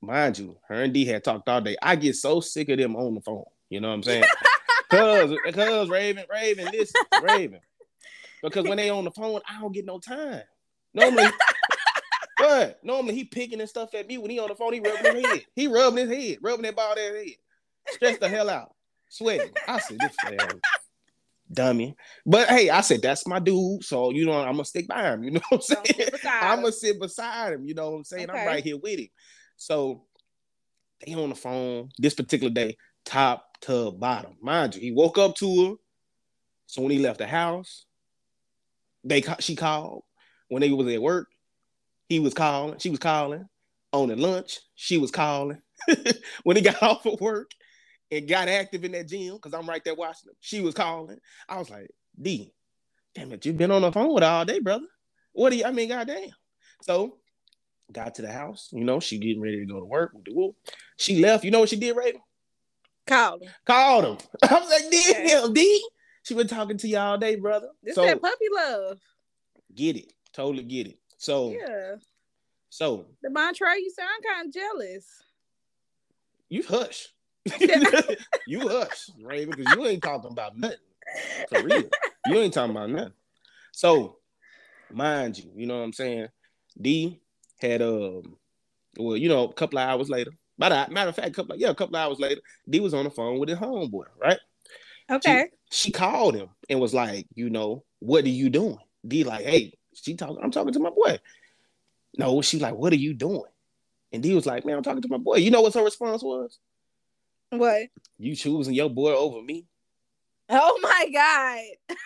[0.00, 1.76] mind you, her and D had talked all day.
[1.80, 3.44] I get so sick of them on the phone.
[3.68, 4.24] You know what I'm saying?
[4.90, 7.60] Cause, cause Raven, Raven, this Raven.
[8.42, 10.42] Because when they on the phone, I don't get no time.
[10.92, 11.26] Normally,
[12.40, 14.72] but normally he picking and stuff at me when he on the phone.
[14.72, 15.46] He rubbing his head.
[15.54, 17.34] He rubbing his head, rubbing that bald ass head.
[17.88, 18.74] Stress the hell out,
[19.08, 19.52] sweating.
[19.66, 20.60] I said this man,
[21.52, 21.96] dummy.
[22.24, 23.84] But hey, I said that's my dude.
[23.84, 25.24] So you know I'm gonna stick by him.
[25.30, 26.10] You know what I'm saying?
[26.24, 27.64] I'm gonna sit beside him.
[27.66, 28.30] You know what I'm saying?
[28.30, 28.40] Okay.
[28.40, 29.08] I'm right here with him.
[29.56, 30.04] So
[31.04, 34.36] they on the phone this particular day, top to bottom.
[34.40, 35.74] Mind you, he woke up to her.
[36.66, 37.84] So when he left the house,
[39.04, 40.04] they she called
[40.48, 41.28] when they was at work.
[42.10, 43.46] He was calling, she was calling.
[43.92, 45.62] On the lunch, she was calling.
[46.42, 47.52] when he got off of work
[48.10, 51.18] and got active in that gym, because I'm right there watching him, she was calling.
[51.48, 51.88] I was like,
[52.20, 52.52] D,
[53.14, 54.86] damn it, you've been on the phone with her all day, brother.
[55.32, 56.30] What do you, I mean, goddamn.
[56.82, 57.16] So
[57.92, 60.12] got to the house, you know, she getting ready to go to work.
[60.96, 61.44] She left.
[61.44, 62.20] You know what she did, Raven?
[63.06, 63.50] Called him.
[63.64, 64.18] Called him.
[64.50, 65.84] I was like, damn, D.
[66.24, 67.68] She been talking to you all day, brother.
[67.82, 68.98] This so, that puppy love.
[69.74, 70.12] Get it.
[70.32, 70.99] Totally get it.
[71.20, 71.96] So yeah.
[72.70, 75.06] So the Montre, you sound kind of jealous.
[76.48, 77.08] You hush.
[78.46, 80.78] you hush, Raven, because you ain't talking about nothing.
[81.50, 81.82] For real.
[82.26, 83.12] You ain't talking about nothing.
[83.72, 84.16] So,
[84.90, 86.28] mind you, you know what I'm saying?
[86.80, 87.20] D
[87.60, 88.36] had um
[88.96, 90.32] well, you know, a couple of hours later.
[90.56, 93.04] Matter, matter of fact, couple of, yeah, a couple of hours later, D was on
[93.04, 94.38] the phone with his homeboy, right?
[95.10, 95.48] Okay.
[95.70, 98.78] She, she called him and was like, you know, what are you doing?
[99.06, 100.38] D like, hey, she talking.
[100.42, 101.18] I'm talking to my boy.
[102.16, 103.50] No, she like, what are you doing?
[104.12, 105.36] And D was like, man, I'm talking to my boy.
[105.36, 106.58] You know what her response was?
[107.50, 107.88] What?
[108.18, 109.66] You choosing your boy over me?
[110.48, 111.96] Oh my god!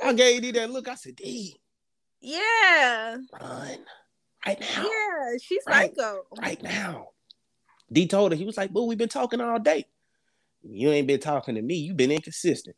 [0.04, 0.88] I gave D that look.
[0.88, 1.60] I said, D.
[2.20, 3.16] Yeah.
[3.40, 3.78] Run
[4.46, 4.82] right now.
[4.82, 6.22] Yeah, she's right, psycho.
[6.40, 7.08] Right now.
[7.90, 9.86] D told her he was like, "Boo, we've been talking all day.
[10.62, 11.74] You ain't been talking to me.
[11.74, 12.76] You've been inconsistent."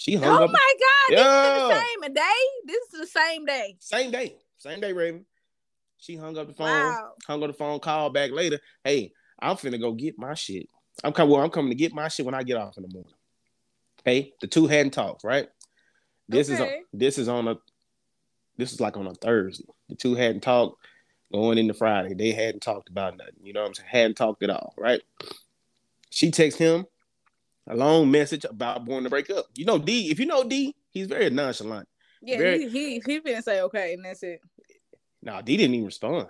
[0.00, 0.50] She hung oh up.
[0.50, 1.10] my god!
[1.10, 1.42] Yeah.
[1.42, 2.22] This is the same day.
[2.64, 3.76] This is the same day.
[3.80, 4.34] Same day.
[4.56, 5.26] Same day, Raven.
[5.98, 6.68] She hung up the phone.
[6.68, 7.12] Wow.
[7.26, 7.80] Hung up the phone.
[7.80, 8.60] Called back later.
[8.82, 10.68] Hey, I'm finna go get my shit.
[11.04, 11.34] I'm coming.
[11.34, 13.12] Well, I'm coming to get my shit when I get off in the morning.
[14.02, 15.50] Hey, the two hadn't talked, right?
[16.30, 16.54] This okay.
[16.54, 17.56] is a, this is on a
[18.56, 19.66] this is like on a Thursday.
[19.90, 20.82] The two hadn't talked
[21.30, 22.14] going into Friday.
[22.14, 23.34] They hadn't talked about nothing.
[23.42, 23.88] You know what I'm saying?
[23.90, 25.02] Hadn't talked at all, right?
[26.08, 26.86] She texts him
[27.68, 29.46] a long message about wanting to break up.
[29.54, 31.88] You know, D, if you know D, he's very nonchalant.
[32.22, 32.68] Yeah, very...
[32.68, 34.40] he he he finna say okay, and that's it.
[35.22, 36.28] No, nah, D didn't even respond.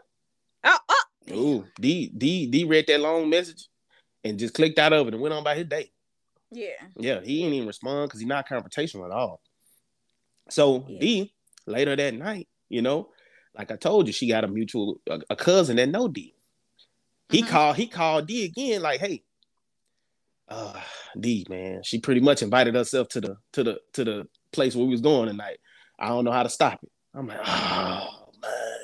[0.64, 1.04] Oh, oh.
[1.32, 3.68] Ooh, D D D read that long message
[4.24, 5.90] and just clicked out of it and went on by his day.
[6.50, 6.68] Yeah.
[6.96, 9.40] Yeah, he didn't even respond because he's not confrontational at all.
[10.48, 10.98] So yeah.
[11.00, 11.34] D
[11.66, 13.10] later that night, you know,
[13.56, 16.34] like I told you, she got a mutual a, a cousin that know D.
[17.28, 17.50] He mm-hmm.
[17.50, 19.22] called he called D again, like, hey,
[20.50, 20.80] uh
[21.18, 24.84] D man, she pretty much invited herself to the to the to the place where
[24.84, 25.58] we was going tonight.
[25.98, 26.90] I don't know how to stop it.
[27.14, 28.78] I'm like, oh man.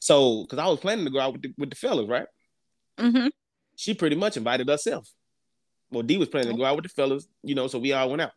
[0.00, 2.26] So, because I was planning to go out with the with the fellas, right?
[2.98, 3.28] Mm-hmm.
[3.76, 5.08] she pretty much invited herself.
[5.90, 8.10] Well, D was planning to go out with the fellas, you know, so we all
[8.10, 8.32] went out.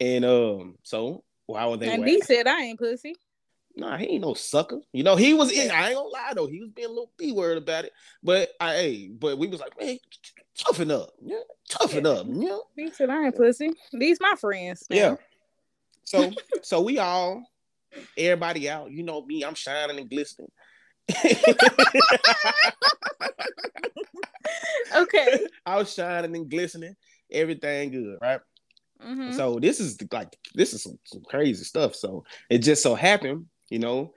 [0.00, 3.14] And um, so while they and D said I ain't pussy.
[3.76, 4.80] Nah, he ain't no sucker.
[4.92, 5.70] You know, he was in.
[5.70, 7.92] I ain't gonna lie though, he was being a little b word about it.
[8.22, 9.98] But I, hey, but we was like, man,
[10.58, 12.10] toughen up, yeah, toughen yeah.
[12.10, 12.58] up, yeah.
[12.76, 13.70] He said I ain't pussy.
[13.92, 14.84] These my friends.
[14.90, 14.98] Man.
[14.98, 15.16] Yeah.
[16.04, 16.30] So,
[16.62, 17.44] so we all,
[18.16, 18.90] everybody out.
[18.90, 20.50] You know me, I'm shining and glistening.
[24.96, 25.46] okay.
[25.66, 26.96] I was shining and glistening.
[27.30, 28.40] Everything good, right?
[29.04, 29.32] Mm-hmm.
[29.32, 31.94] So this is like this is some, some crazy stuff.
[31.94, 34.14] So it just so happened, you know,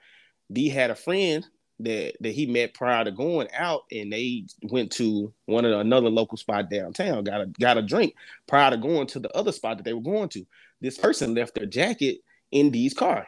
[0.52, 1.46] D had a friend
[1.80, 5.80] that that he met prior to going out, and they went to one of the,
[5.80, 8.16] another local spot downtown, got a got a drink
[8.48, 10.46] prior to going to the other spot that they were going to.
[10.82, 12.20] This person left their jacket
[12.52, 13.28] in D's car.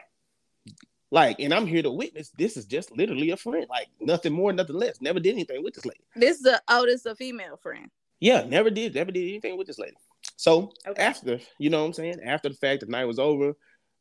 [1.12, 2.30] Like, and I'm here to witness.
[2.38, 5.00] This is just literally a friend, like nothing more, nothing less.
[5.00, 6.00] Never did anything with this lady.
[6.14, 7.90] This is the oldest a female friend.
[8.20, 9.96] Yeah, never did, never did anything with this lady.
[10.36, 11.02] So okay.
[11.02, 13.54] after, you know what I'm saying, after the fact the night was over,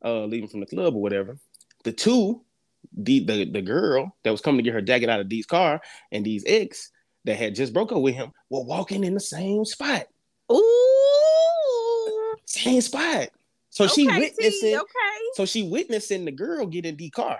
[0.03, 1.39] uh, leaving from the club or whatever,
[1.83, 2.41] the two,
[2.95, 5.81] the the the girl that was coming to get her jacket out of D's car
[6.11, 6.91] and D's ex
[7.25, 10.07] that had just broke up with him were walking in the same spot.
[10.51, 13.29] Ooh, same spot.
[13.69, 14.75] So okay, she witnessing.
[14.75, 15.19] okay.
[15.35, 17.39] So she witnessing the girl get in the car.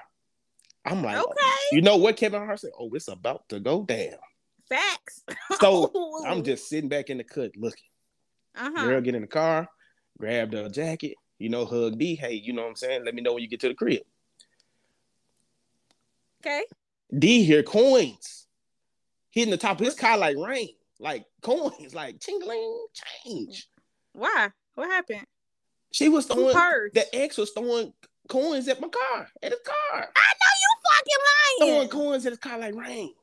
[0.86, 1.50] I'm like, okay.
[1.72, 2.72] You know what Kevin Hart said?
[2.80, 4.18] Oh, it's about to go down.
[4.70, 5.24] Facts.
[5.60, 7.84] so I'm just sitting back in the cut looking.
[8.56, 8.86] Uh-huh.
[8.86, 9.68] Girl get in the car,
[10.18, 12.16] grab the jacket, you know, hug D.
[12.16, 13.06] Hey, you know what I'm saying?
[13.06, 14.02] Let me know when you get to the crib.
[16.42, 16.64] Okay.
[17.18, 18.48] D here coins
[19.32, 22.86] hitting the top of his car like rain, like coins, like tingling
[23.24, 23.68] change.
[24.14, 24.50] Why?
[24.76, 25.26] What happened?
[25.92, 27.94] She was throwing the ex was throwing
[28.28, 29.76] coins at my car, at his car.
[30.16, 31.74] I know you fucking lying.
[31.74, 33.14] Throwing coins at his car like rain.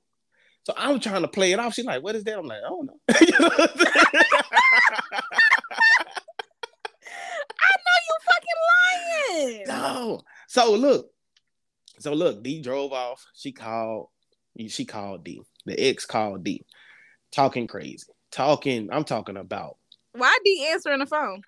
[0.65, 1.75] So I'm trying to play it off.
[1.75, 3.15] She's like, "What is that?" I'm like, "I don't know." I
[7.85, 8.59] know you fucking
[9.39, 9.65] lying.
[9.67, 10.23] No.
[10.49, 11.11] So look,
[11.99, 13.25] so look, D drove off.
[13.35, 14.09] She called.
[14.69, 15.43] She called D.
[15.67, 16.65] The ex called D,
[17.33, 18.89] talking crazy, talking.
[18.91, 19.77] I'm talking about.
[20.13, 21.43] Why D answering the phone?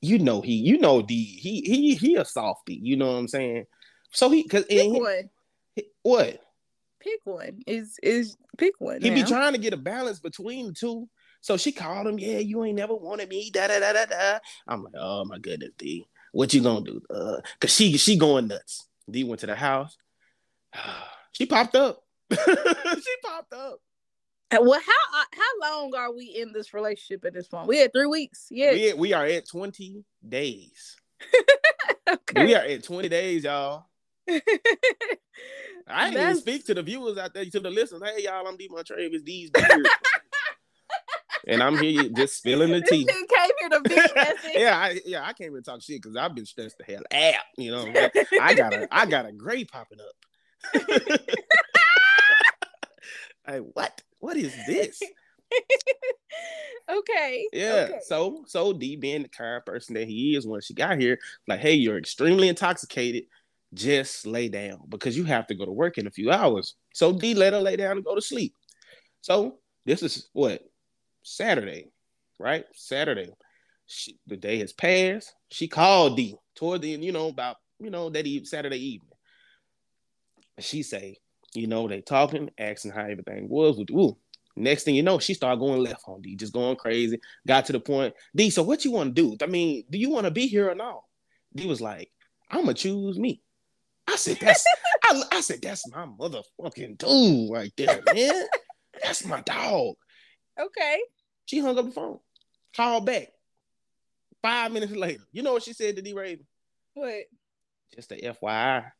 [0.00, 0.54] You know he.
[0.54, 1.24] You know D.
[1.24, 2.78] He he he a softy.
[2.82, 3.66] You know what I'm saying?
[4.12, 5.24] So he because pick what?
[6.02, 6.40] What?
[7.00, 7.62] pick one.
[7.66, 9.00] Is is pick one.
[9.00, 9.16] He now.
[9.16, 11.08] be trying to get a balance between the two.
[11.40, 14.38] So she called him, yeah, you ain't never wanted me, da da da da da.
[14.68, 17.00] I'm like, oh my goodness, D, what you gonna do?
[17.10, 18.86] Uh, cause she she going nuts.
[19.10, 19.96] D went to the house.
[21.32, 22.02] she popped up.
[22.32, 23.80] she popped up.
[24.52, 27.68] Well, how uh, how long are we in this relationship at this point?
[27.68, 28.48] We had three weeks.
[28.50, 30.96] Yeah, we, we are at twenty days.
[32.10, 32.46] okay.
[32.46, 33.86] We are at twenty days, y'all.
[34.28, 38.02] I ain't even speak to the viewers out there, to the listeners.
[38.04, 39.88] Hey, y'all, I'm D Montravis, these beards.
[41.46, 43.08] and I'm here just spilling the tea.
[43.70, 46.46] Came here to be yeah, I, yeah, I can't even talk shit because I've been
[46.46, 47.44] stressed the hell out.
[47.56, 48.08] You know,
[48.40, 50.16] I got a, I got a gray popping up.
[53.46, 54.02] hey, what?
[54.18, 55.00] What is this?
[56.90, 57.48] okay.
[57.52, 57.86] Yeah.
[57.88, 57.98] Okay.
[58.02, 61.18] So, so D being the kind of person that he is when she got here,
[61.48, 63.24] like, hey, you're extremely intoxicated
[63.72, 66.74] just lay down because you have to go to work in a few hours.
[66.92, 68.54] So D let her lay down and go to sleep.
[69.20, 70.62] So this is what
[71.22, 71.90] Saturday,
[72.38, 72.64] right?
[72.74, 73.30] Saturday.
[73.92, 75.34] She, the day has passed.
[75.50, 79.10] She called D toward the you know about you know that eve, Saturday evening.
[80.60, 81.16] She say,
[81.54, 84.16] you know, they talking, asking how everything was with Ooh.
[84.54, 87.18] Next thing you know, she started going left on D, just going crazy.
[87.48, 89.44] Got to the point, D, so what you want to do?
[89.44, 91.02] I mean, do you want to be here or not?
[91.52, 92.12] D was like,
[92.48, 93.42] I'm gonna choose me.
[94.06, 94.64] I said, that's
[95.04, 98.44] I, I said, that's my motherfucking dude right there, man.
[99.02, 99.96] that's my dog.
[100.60, 101.00] Okay.
[101.46, 102.20] She hung up the phone.
[102.76, 103.28] Called back.
[104.42, 105.22] Five minutes later.
[105.32, 106.46] You know what she said to D Raven?
[106.94, 107.24] What?
[107.94, 108.90] Just a FYI.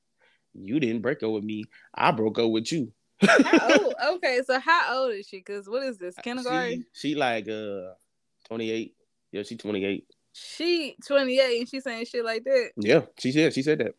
[0.53, 1.65] You didn't break up with me.
[1.95, 2.93] I broke up with you.
[4.03, 5.41] Okay, so how old is she?
[5.41, 6.15] Cause what is this?
[6.23, 6.85] Kindergarten?
[6.93, 7.93] She, she like uh
[8.49, 8.95] 28.
[9.33, 10.07] Yeah, she 28.
[10.33, 12.71] She 28 and she saying shit like that.
[12.77, 13.95] Yeah, she said she said that.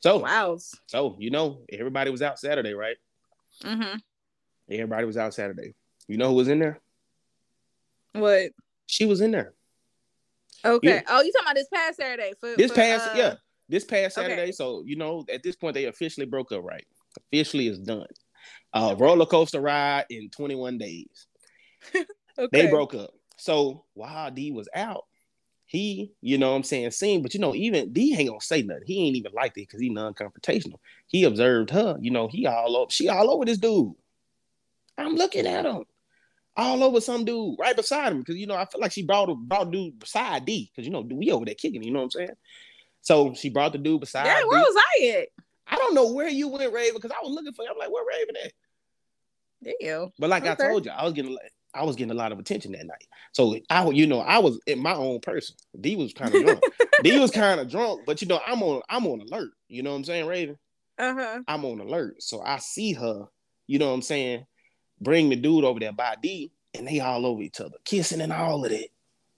[0.00, 0.58] So wow.
[0.86, 2.96] So you know, everybody was out Saturday, right?
[3.64, 3.98] Mm-hmm.
[4.70, 5.74] Everybody was out Saturday.
[6.06, 6.80] You know who was in there?
[8.12, 8.50] What?
[8.86, 9.54] She was in there.
[10.64, 10.88] Okay.
[10.88, 11.02] Yeah.
[11.08, 12.32] Oh, you talking about this past Saturday?
[12.40, 13.14] For, this for, past, uh...
[13.16, 13.34] yeah,
[13.68, 14.42] this past Saturday.
[14.42, 14.52] Okay.
[14.52, 16.86] So you know, at this point, they officially broke up, right?
[17.16, 18.06] Officially is done.
[18.72, 21.26] Uh, roller coaster ride in 21 days.
[21.94, 22.06] okay.
[22.50, 23.10] They broke up.
[23.36, 25.04] So while D was out,
[25.66, 28.62] he, you know what I'm saying, seen, but you know, even D ain't gonna say
[28.62, 28.84] nothing.
[28.86, 30.78] He ain't even like it because he non-confrontational.
[31.06, 33.94] He observed her, you know, he all over, she all over this dude.
[34.98, 35.84] I'm looking at him.
[36.56, 39.30] All over some dude right beside him because you know I feel like she brought
[39.30, 41.82] a brought dude beside D because you know we over there kicking.
[41.82, 42.36] You know what I'm saying?
[43.00, 44.26] So she brought the dude beside.
[44.26, 44.64] Yeah, where D.
[44.66, 45.28] was I at?
[45.66, 47.70] I don't know where you went, Raven, because I was looking for you.
[47.70, 48.52] I'm like, where Raven at?
[49.80, 50.12] Damn.
[50.18, 50.64] But like okay.
[50.64, 51.36] I told you, I was getting
[51.74, 53.06] I was getting a lot of attention that night.
[53.32, 55.56] So I, you know, I was in my own person.
[55.80, 56.62] D was kind of drunk.
[57.02, 59.52] D was kind of drunk, but you know, I'm on I'm on alert.
[59.68, 60.58] You know what I'm saying, Raven?
[60.98, 61.40] Uh-huh.
[61.48, 62.22] I'm on alert.
[62.22, 63.26] So I see her,
[63.66, 64.44] you know what I'm saying,
[65.02, 68.32] bring the dude over there by D, and they all over each other, kissing and
[68.32, 68.88] all of that.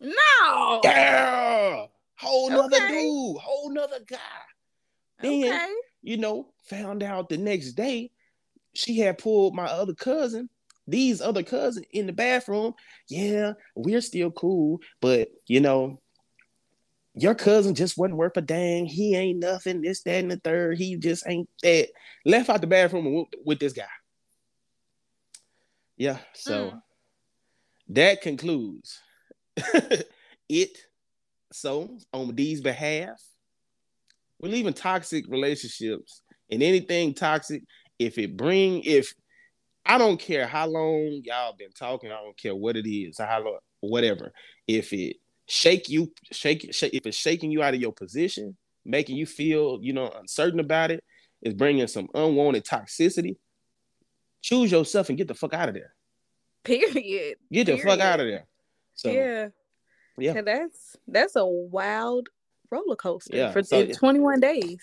[0.01, 0.81] No.
[0.85, 1.87] Yeah.
[2.17, 2.89] Whole nother okay.
[2.89, 4.19] dude, whole nother guy.
[5.21, 5.75] Then, okay.
[6.03, 8.11] you know, found out the next day
[8.75, 10.49] she had pulled my other cousin,
[10.87, 12.75] these other cousins in the bathroom.
[13.09, 16.01] Yeah, we're still cool, but you know,
[17.15, 18.87] your cousin just wasn't worth a dang.
[18.87, 20.79] He ain't nothing, this, that, and the third.
[20.79, 21.89] He just ain't that.
[22.25, 23.85] Left out the bathroom with, with this guy.
[25.97, 26.81] Yeah, so mm.
[27.91, 29.01] that concludes
[30.49, 30.79] it.
[31.53, 33.21] So, on D's behalf,
[34.41, 37.63] we're leaving toxic relationships and anything toxic
[37.99, 39.15] if it bring if
[39.87, 43.45] I don't care how long y'all been talking, I don't care what it is, how
[43.45, 44.33] long, whatever.
[44.67, 45.17] If it
[45.47, 49.79] shake you, shake, shake if it's shaking you out of your position, making you feel,
[49.83, 51.05] you know, uncertain about it,
[51.43, 53.37] is bringing some unwanted toxicity.
[54.45, 55.95] Choose yourself and get the fuck out of there.
[56.65, 57.37] Period.
[57.51, 57.83] Get the Period.
[57.83, 58.45] fuck out of there.
[58.95, 59.49] So yeah,
[60.19, 62.29] yeah, that's that's a wild
[62.71, 64.83] roller coaster yeah, for so, 21 days.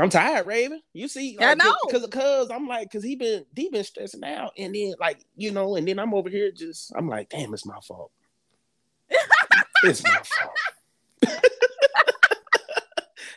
[0.00, 0.82] I'm tired, Raven.
[0.92, 4.24] You see, like, I know because because I'm like, because he been he been stressing
[4.24, 7.54] out, and then like you know, and then I'm over here just I'm like, damn,
[7.54, 8.10] it's my fault.
[9.84, 11.36] it's my fault.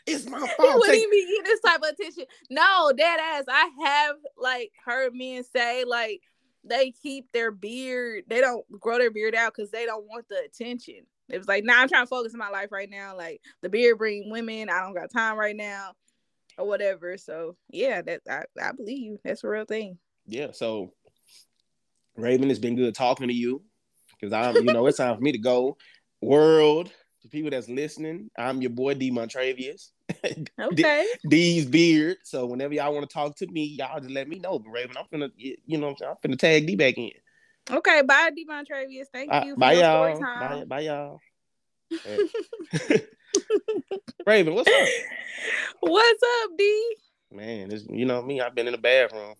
[0.08, 0.35] it's my fault.
[0.58, 1.04] He wouldn't Take...
[1.04, 2.26] even get this type of attention.
[2.50, 3.46] No, dead ass.
[3.48, 6.22] I have like heard men say like
[6.64, 10.42] they keep their beard, they don't grow their beard out because they don't want the
[10.46, 11.06] attention.
[11.30, 13.16] It was like, nah, I'm trying to focus on my life right now.
[13.16, 14.70] Like the beard bring women.
[14.70, 15.92] I don't got time right now
[16.58, 17.18] or whatever.
[17.18, 19.98] So yeah, that I, I believe that's a real thing.
[20.28, 20.52] Yeah.
[20.52, 20.94] So
[22.16, 23.62] Raven, it's been good talking to you
[24.12, 25.78] because I'm, you know, it's time for me to go.
[26.22, 26.92] World,
[27.22, 29.92] to people that's listening, I'm your boy D Montravius.
[30.60, 31.08] Okay.
[31.28, 32.18] D's beard.
[32.24, 34.60] So whenever y'all want to talk to me, y'all just let me know.
[34.60, 37.12] But Raven, I'm gonna, you know, I'm, I'm finna tag D back in.
[37.72, 39.08] Okay, bye, D Montravius.
[39.12, 39.56] Thank you.
[39.56, 40.20] bye, y'all.
[40.20, 41.20] Bye, bye, y'all.
[44.26, 44.88] Raven, what's up?
[45.80, 46.96] What's up, D?
[47.32, 48.42] Man, it's, you know me.
[48.42, 49.36] I've been in the bathroom.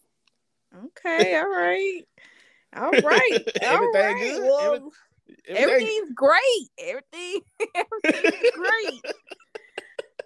[0.86, 2.02] Okay, all right,
[2.76, 3.04] all right,
[3.64, 4.16] all right.
[4.20, 4.42] Good?
[4.44, 4.92] Well,
[5.48, 5.64] Everything...
[5.64, 6.70] everything's great.
[6.78, 7.42] Everything,
[8.04, 9.02] everything's great.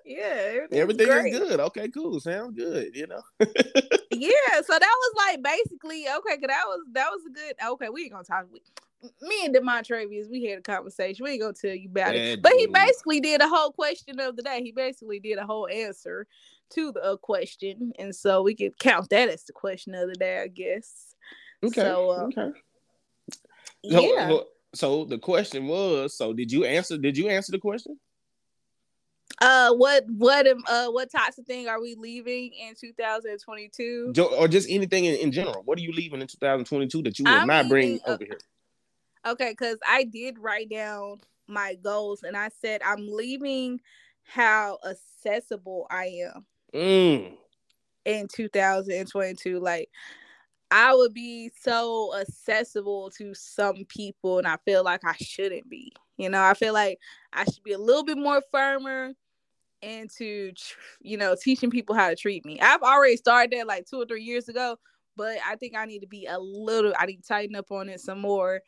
[0.09, 1.31] Yeah, everything great.
[1.31, 1.59] is good.
[1.59, 2.19] Okay, cool.
[2.19, 2.95] Sounds good.
[2.95, 3.21] You know.
[3.39, 6.37] yeah, so that was like basically okay.
[6.37, 7.53] Cause that was that was a good.
[7.73, 8.47] Okay, we ain't gonna talk.
[8.51, 8.59] We,
[9.21, 11.23] me and Demontravius, we had a conversation.
[11.23, 12.41] We ain't gonna tell you about it.
[12.41, 14.63] But he basically did a whole question of the day.
[14.63, 16.25] He basically did a whole answer
[16.71, 17.93] to the uh, question.
[17.99, 21.13] And so we could count that as the question of the day, I guess.
[21.63, 21.81] Okay.
[21.81, 22.51] So, uh, okay.
[23.83, 24.29] Yeah.
[24.29, 27.99] So, so the question was, so did you answer did you answer the question?
[29.41, 34.13] Uh, what what uh what types of thing are we leaving in 2022?
[34.37, 35.61] Or just anything in, in general?
[35.63, 38.39] What are you leaving in 2022 that you will I'm not bring uh, over here?
[39.25, 43.79] Okay, because I did write down my goals and I said I'm leaving
[44.23, 47.33] how accessible I am mm.
[48.05, 49.59] in 2022.
[49.59, 49.89] Like
[50.71, 55.93] I would be so accessible to some people, and I feel like I shouldn't be.
[56.17, 56.99] You know, I feel like
[57.33, 59.13] I should be a little bit more firmer
[59.81, 60.51] into,
[61.01, 62.59] you know, teaching people how to treat me.
[62.59, 64.77] I've already started that like two or three years ago,
[65.15, 67.89] but I think I need to be a little, I need to tighten up on
[67.89, 68.61] it some more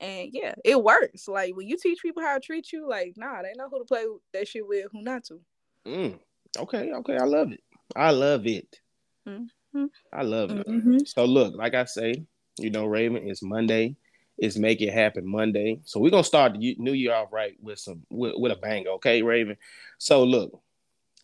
[0.00, 1.28] and yeah, it works.
[1.28, 3.84] Like when you teach people how to treat you, like nah, they know who to
[3.84, 5.40] play that shit with, who not to.
[5.86, 6.18] Mm.
[6.58, 7.60] Okay, okay, I love it.
[7.94, 8.80] I love it.
[9.28, 9.84] Mm-hmm.
[10.12, 10.66] I love it.
[10.66, 10.98] Mm-hmm.
[11.06, 12.26] So look, like I say,
[12.58, 13.96] you know, Raven, it's Monday.
[14.38, 15.80] It's make it happen Monday.
[15.84, 18.86] So we're gonna start the new year off right with some with, with a bang,
[18.86, 19.56] okay, Raven.
[19.98, 20.60] So look,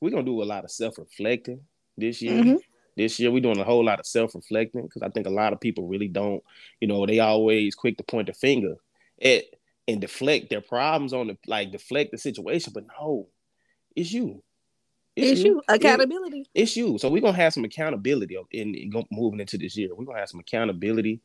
[0.00, 1.60] we're gonna do a lot of self reflecting
[1.96, 2.42] this year.
[2.42, 2.56] Mm-hmm
[2.96, 5.60] this year we're doing a whole lot of self-reflecting because I think a lot of
[5.60, 6.42] people really don't,
[6.80, 8.76] you know, they always quick to point the finger
[9.22, 9.44] at
[9.88, 13.28] and deflect their problems on the like deflect the situation, but no,
[13.96, 14.42] it's you.
[15.16, 15.54] It's, it's you.
[15.54, 15.62] you.
[15.68, 16.40] Accountability.
[16.54, 16.98] It, it's you.
[16.98, 19.94] So we're gonna have some accountability in, in moving into this year.
[19.94, 21.20] We're gonna have some accountability.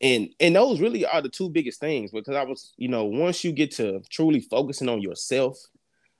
[0.00, 3.44] And and those really are the two biggest things because I was, you know, once
[3.44, 5.58] you get to truly focusing on yourself,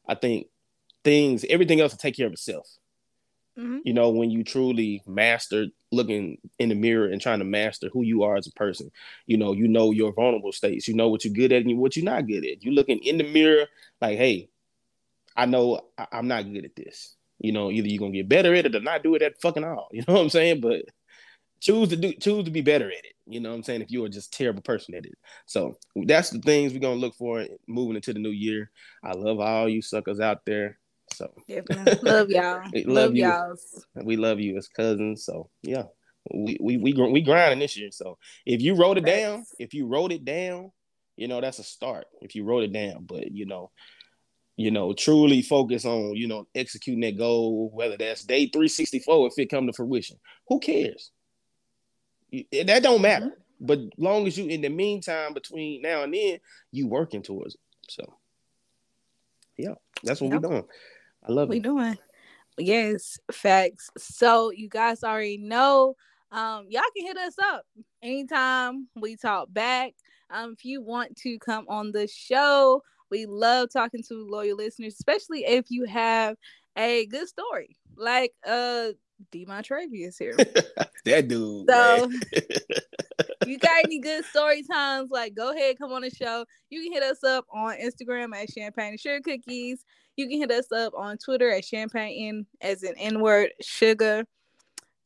[0.09, 0.47] I think
[1.03, 2.69] things, everything else will take care of itself.
[3.59, 3.79] Mm-hmm.
[3.85, 8.03] You know, when you truly master looking in the mirror and trying to master who
[8.03, 8.91] you are as a person.
[9.27, 10.89] You know, you know your vulnerable states.
[10.89, 12.63] You know what you're good at and what you're not good at.
[12.63, 13.67] You're looking in the mirror
[14.01, 14.51] like, hey,
[15.37, 17.15] I know I- I'm not good at this.
[17.39, 19.65] You know, either you're gonna get better at it or not do it at fucking
[19.65, 19.89] all.
[19.93, 20.61] You know what I'm saying?
[20.61, 20.87] But
[21.61, 23.15] choose to do choose to be better at it.
[23.27, 23.83] You know what I'm saying?
[23.83, 25.15] If you're just terrible person at it.
[25.47, 28.71] So that's the things we're gonna look for moving into the new year.
[29.03, 30.79] I love all you suckers out there.
[31.15, 31.33] So
[32.03, 32.63] love y'all.
[32.73, 33.25] We love, love you.
[33.25, 33.57] y'all.
[34.05, 35.25] we love you as cousins.
[35.25, 35.85] So yeah,
[36.33, 37.91] we we we we grinding this year.
[37.93, 40.73] So if you wrote it down, if you wrote it down,
[41.17, 42.07] you know that's a start.
[42.21, 43.71] If you wrote it down, but you know,
[44.57, 48.99] you know, truly focus on you know executing that goal, whether that's day three sixty
[48.99, 50.19] four if it come to fruition.
[50.49, 51.11] Who cares?
[52.65, 53.27] That don't matter.
[53.27, 53.67] Mm-hmm.
[53.67, 56.41] But long as you in the meantime between now and then,
[56.73, 57.61] you working towards it.
[57.89, 58.15] So
[59.57, 60.43] yeah, that's what Yep.
[60.43, 60.65] we doing.
[61.27, 61.51] I love it.
[61.51, 61.63] we it.
[61.63, 61.99] doing?
[62.59, 63.91] Yes, facts.
[63.99, 65.97] So you guys already know.
[66.31, 67.65] Um, y'all can hit us up
[68.03, 69.93] anytime we talk back.
[70.31, 74.95] Um, if you want to come on the show, we love talking to loyal listeners,
[74.95, 76.37] especially if you have
[76.77, 77.77] a good story.
[77.97, 78.89] Like uh
[79.31, 80.37] D Montrevious here.
[81.05, 81.69] That dude.
[81.69, 82.11] So
[83.47, 86.47] you got any good story times, like go ahead, come on the show.
[86.71, 89.85] You can hit us up on Instagram at Champagne and Sugar Cookies.
[90.17, 94.25] You can hit us up on Twitter at Champagne in as an N word sugar.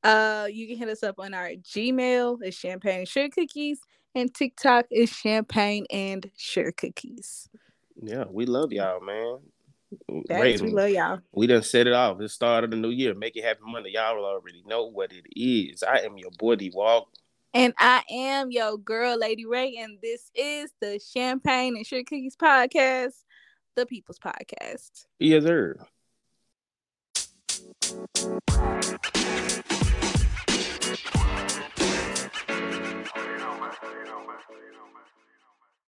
[0.05, 3.81] Uh, you can hit us up on our Gmail is Champagne and Sugar Cookies,
[4.15, 7.49] and TikTok is Champagne and Sugar Cookies.
[8.01, 9.39] Yeah, we love y'all, man.
[10.09, 11.19] We love y'all.
[11.33, 12.21] we done set it off.
[12.21, 13.15] It's start of the new year.
[13.15, 13.93] Make it happen Monday.
[13.93, 15.83] Y'all already know what it is.
[15.83, 17.09] I am your boy D Walk.
[17.55, 22.37] And I am your girl, Lady Ray, and this is the Champagne and Sugar Cookies
[22.37, 23.15] podcast,
[23.75, 25.07] the People's Podcast.
[25.19, 25.77] Yes, sir.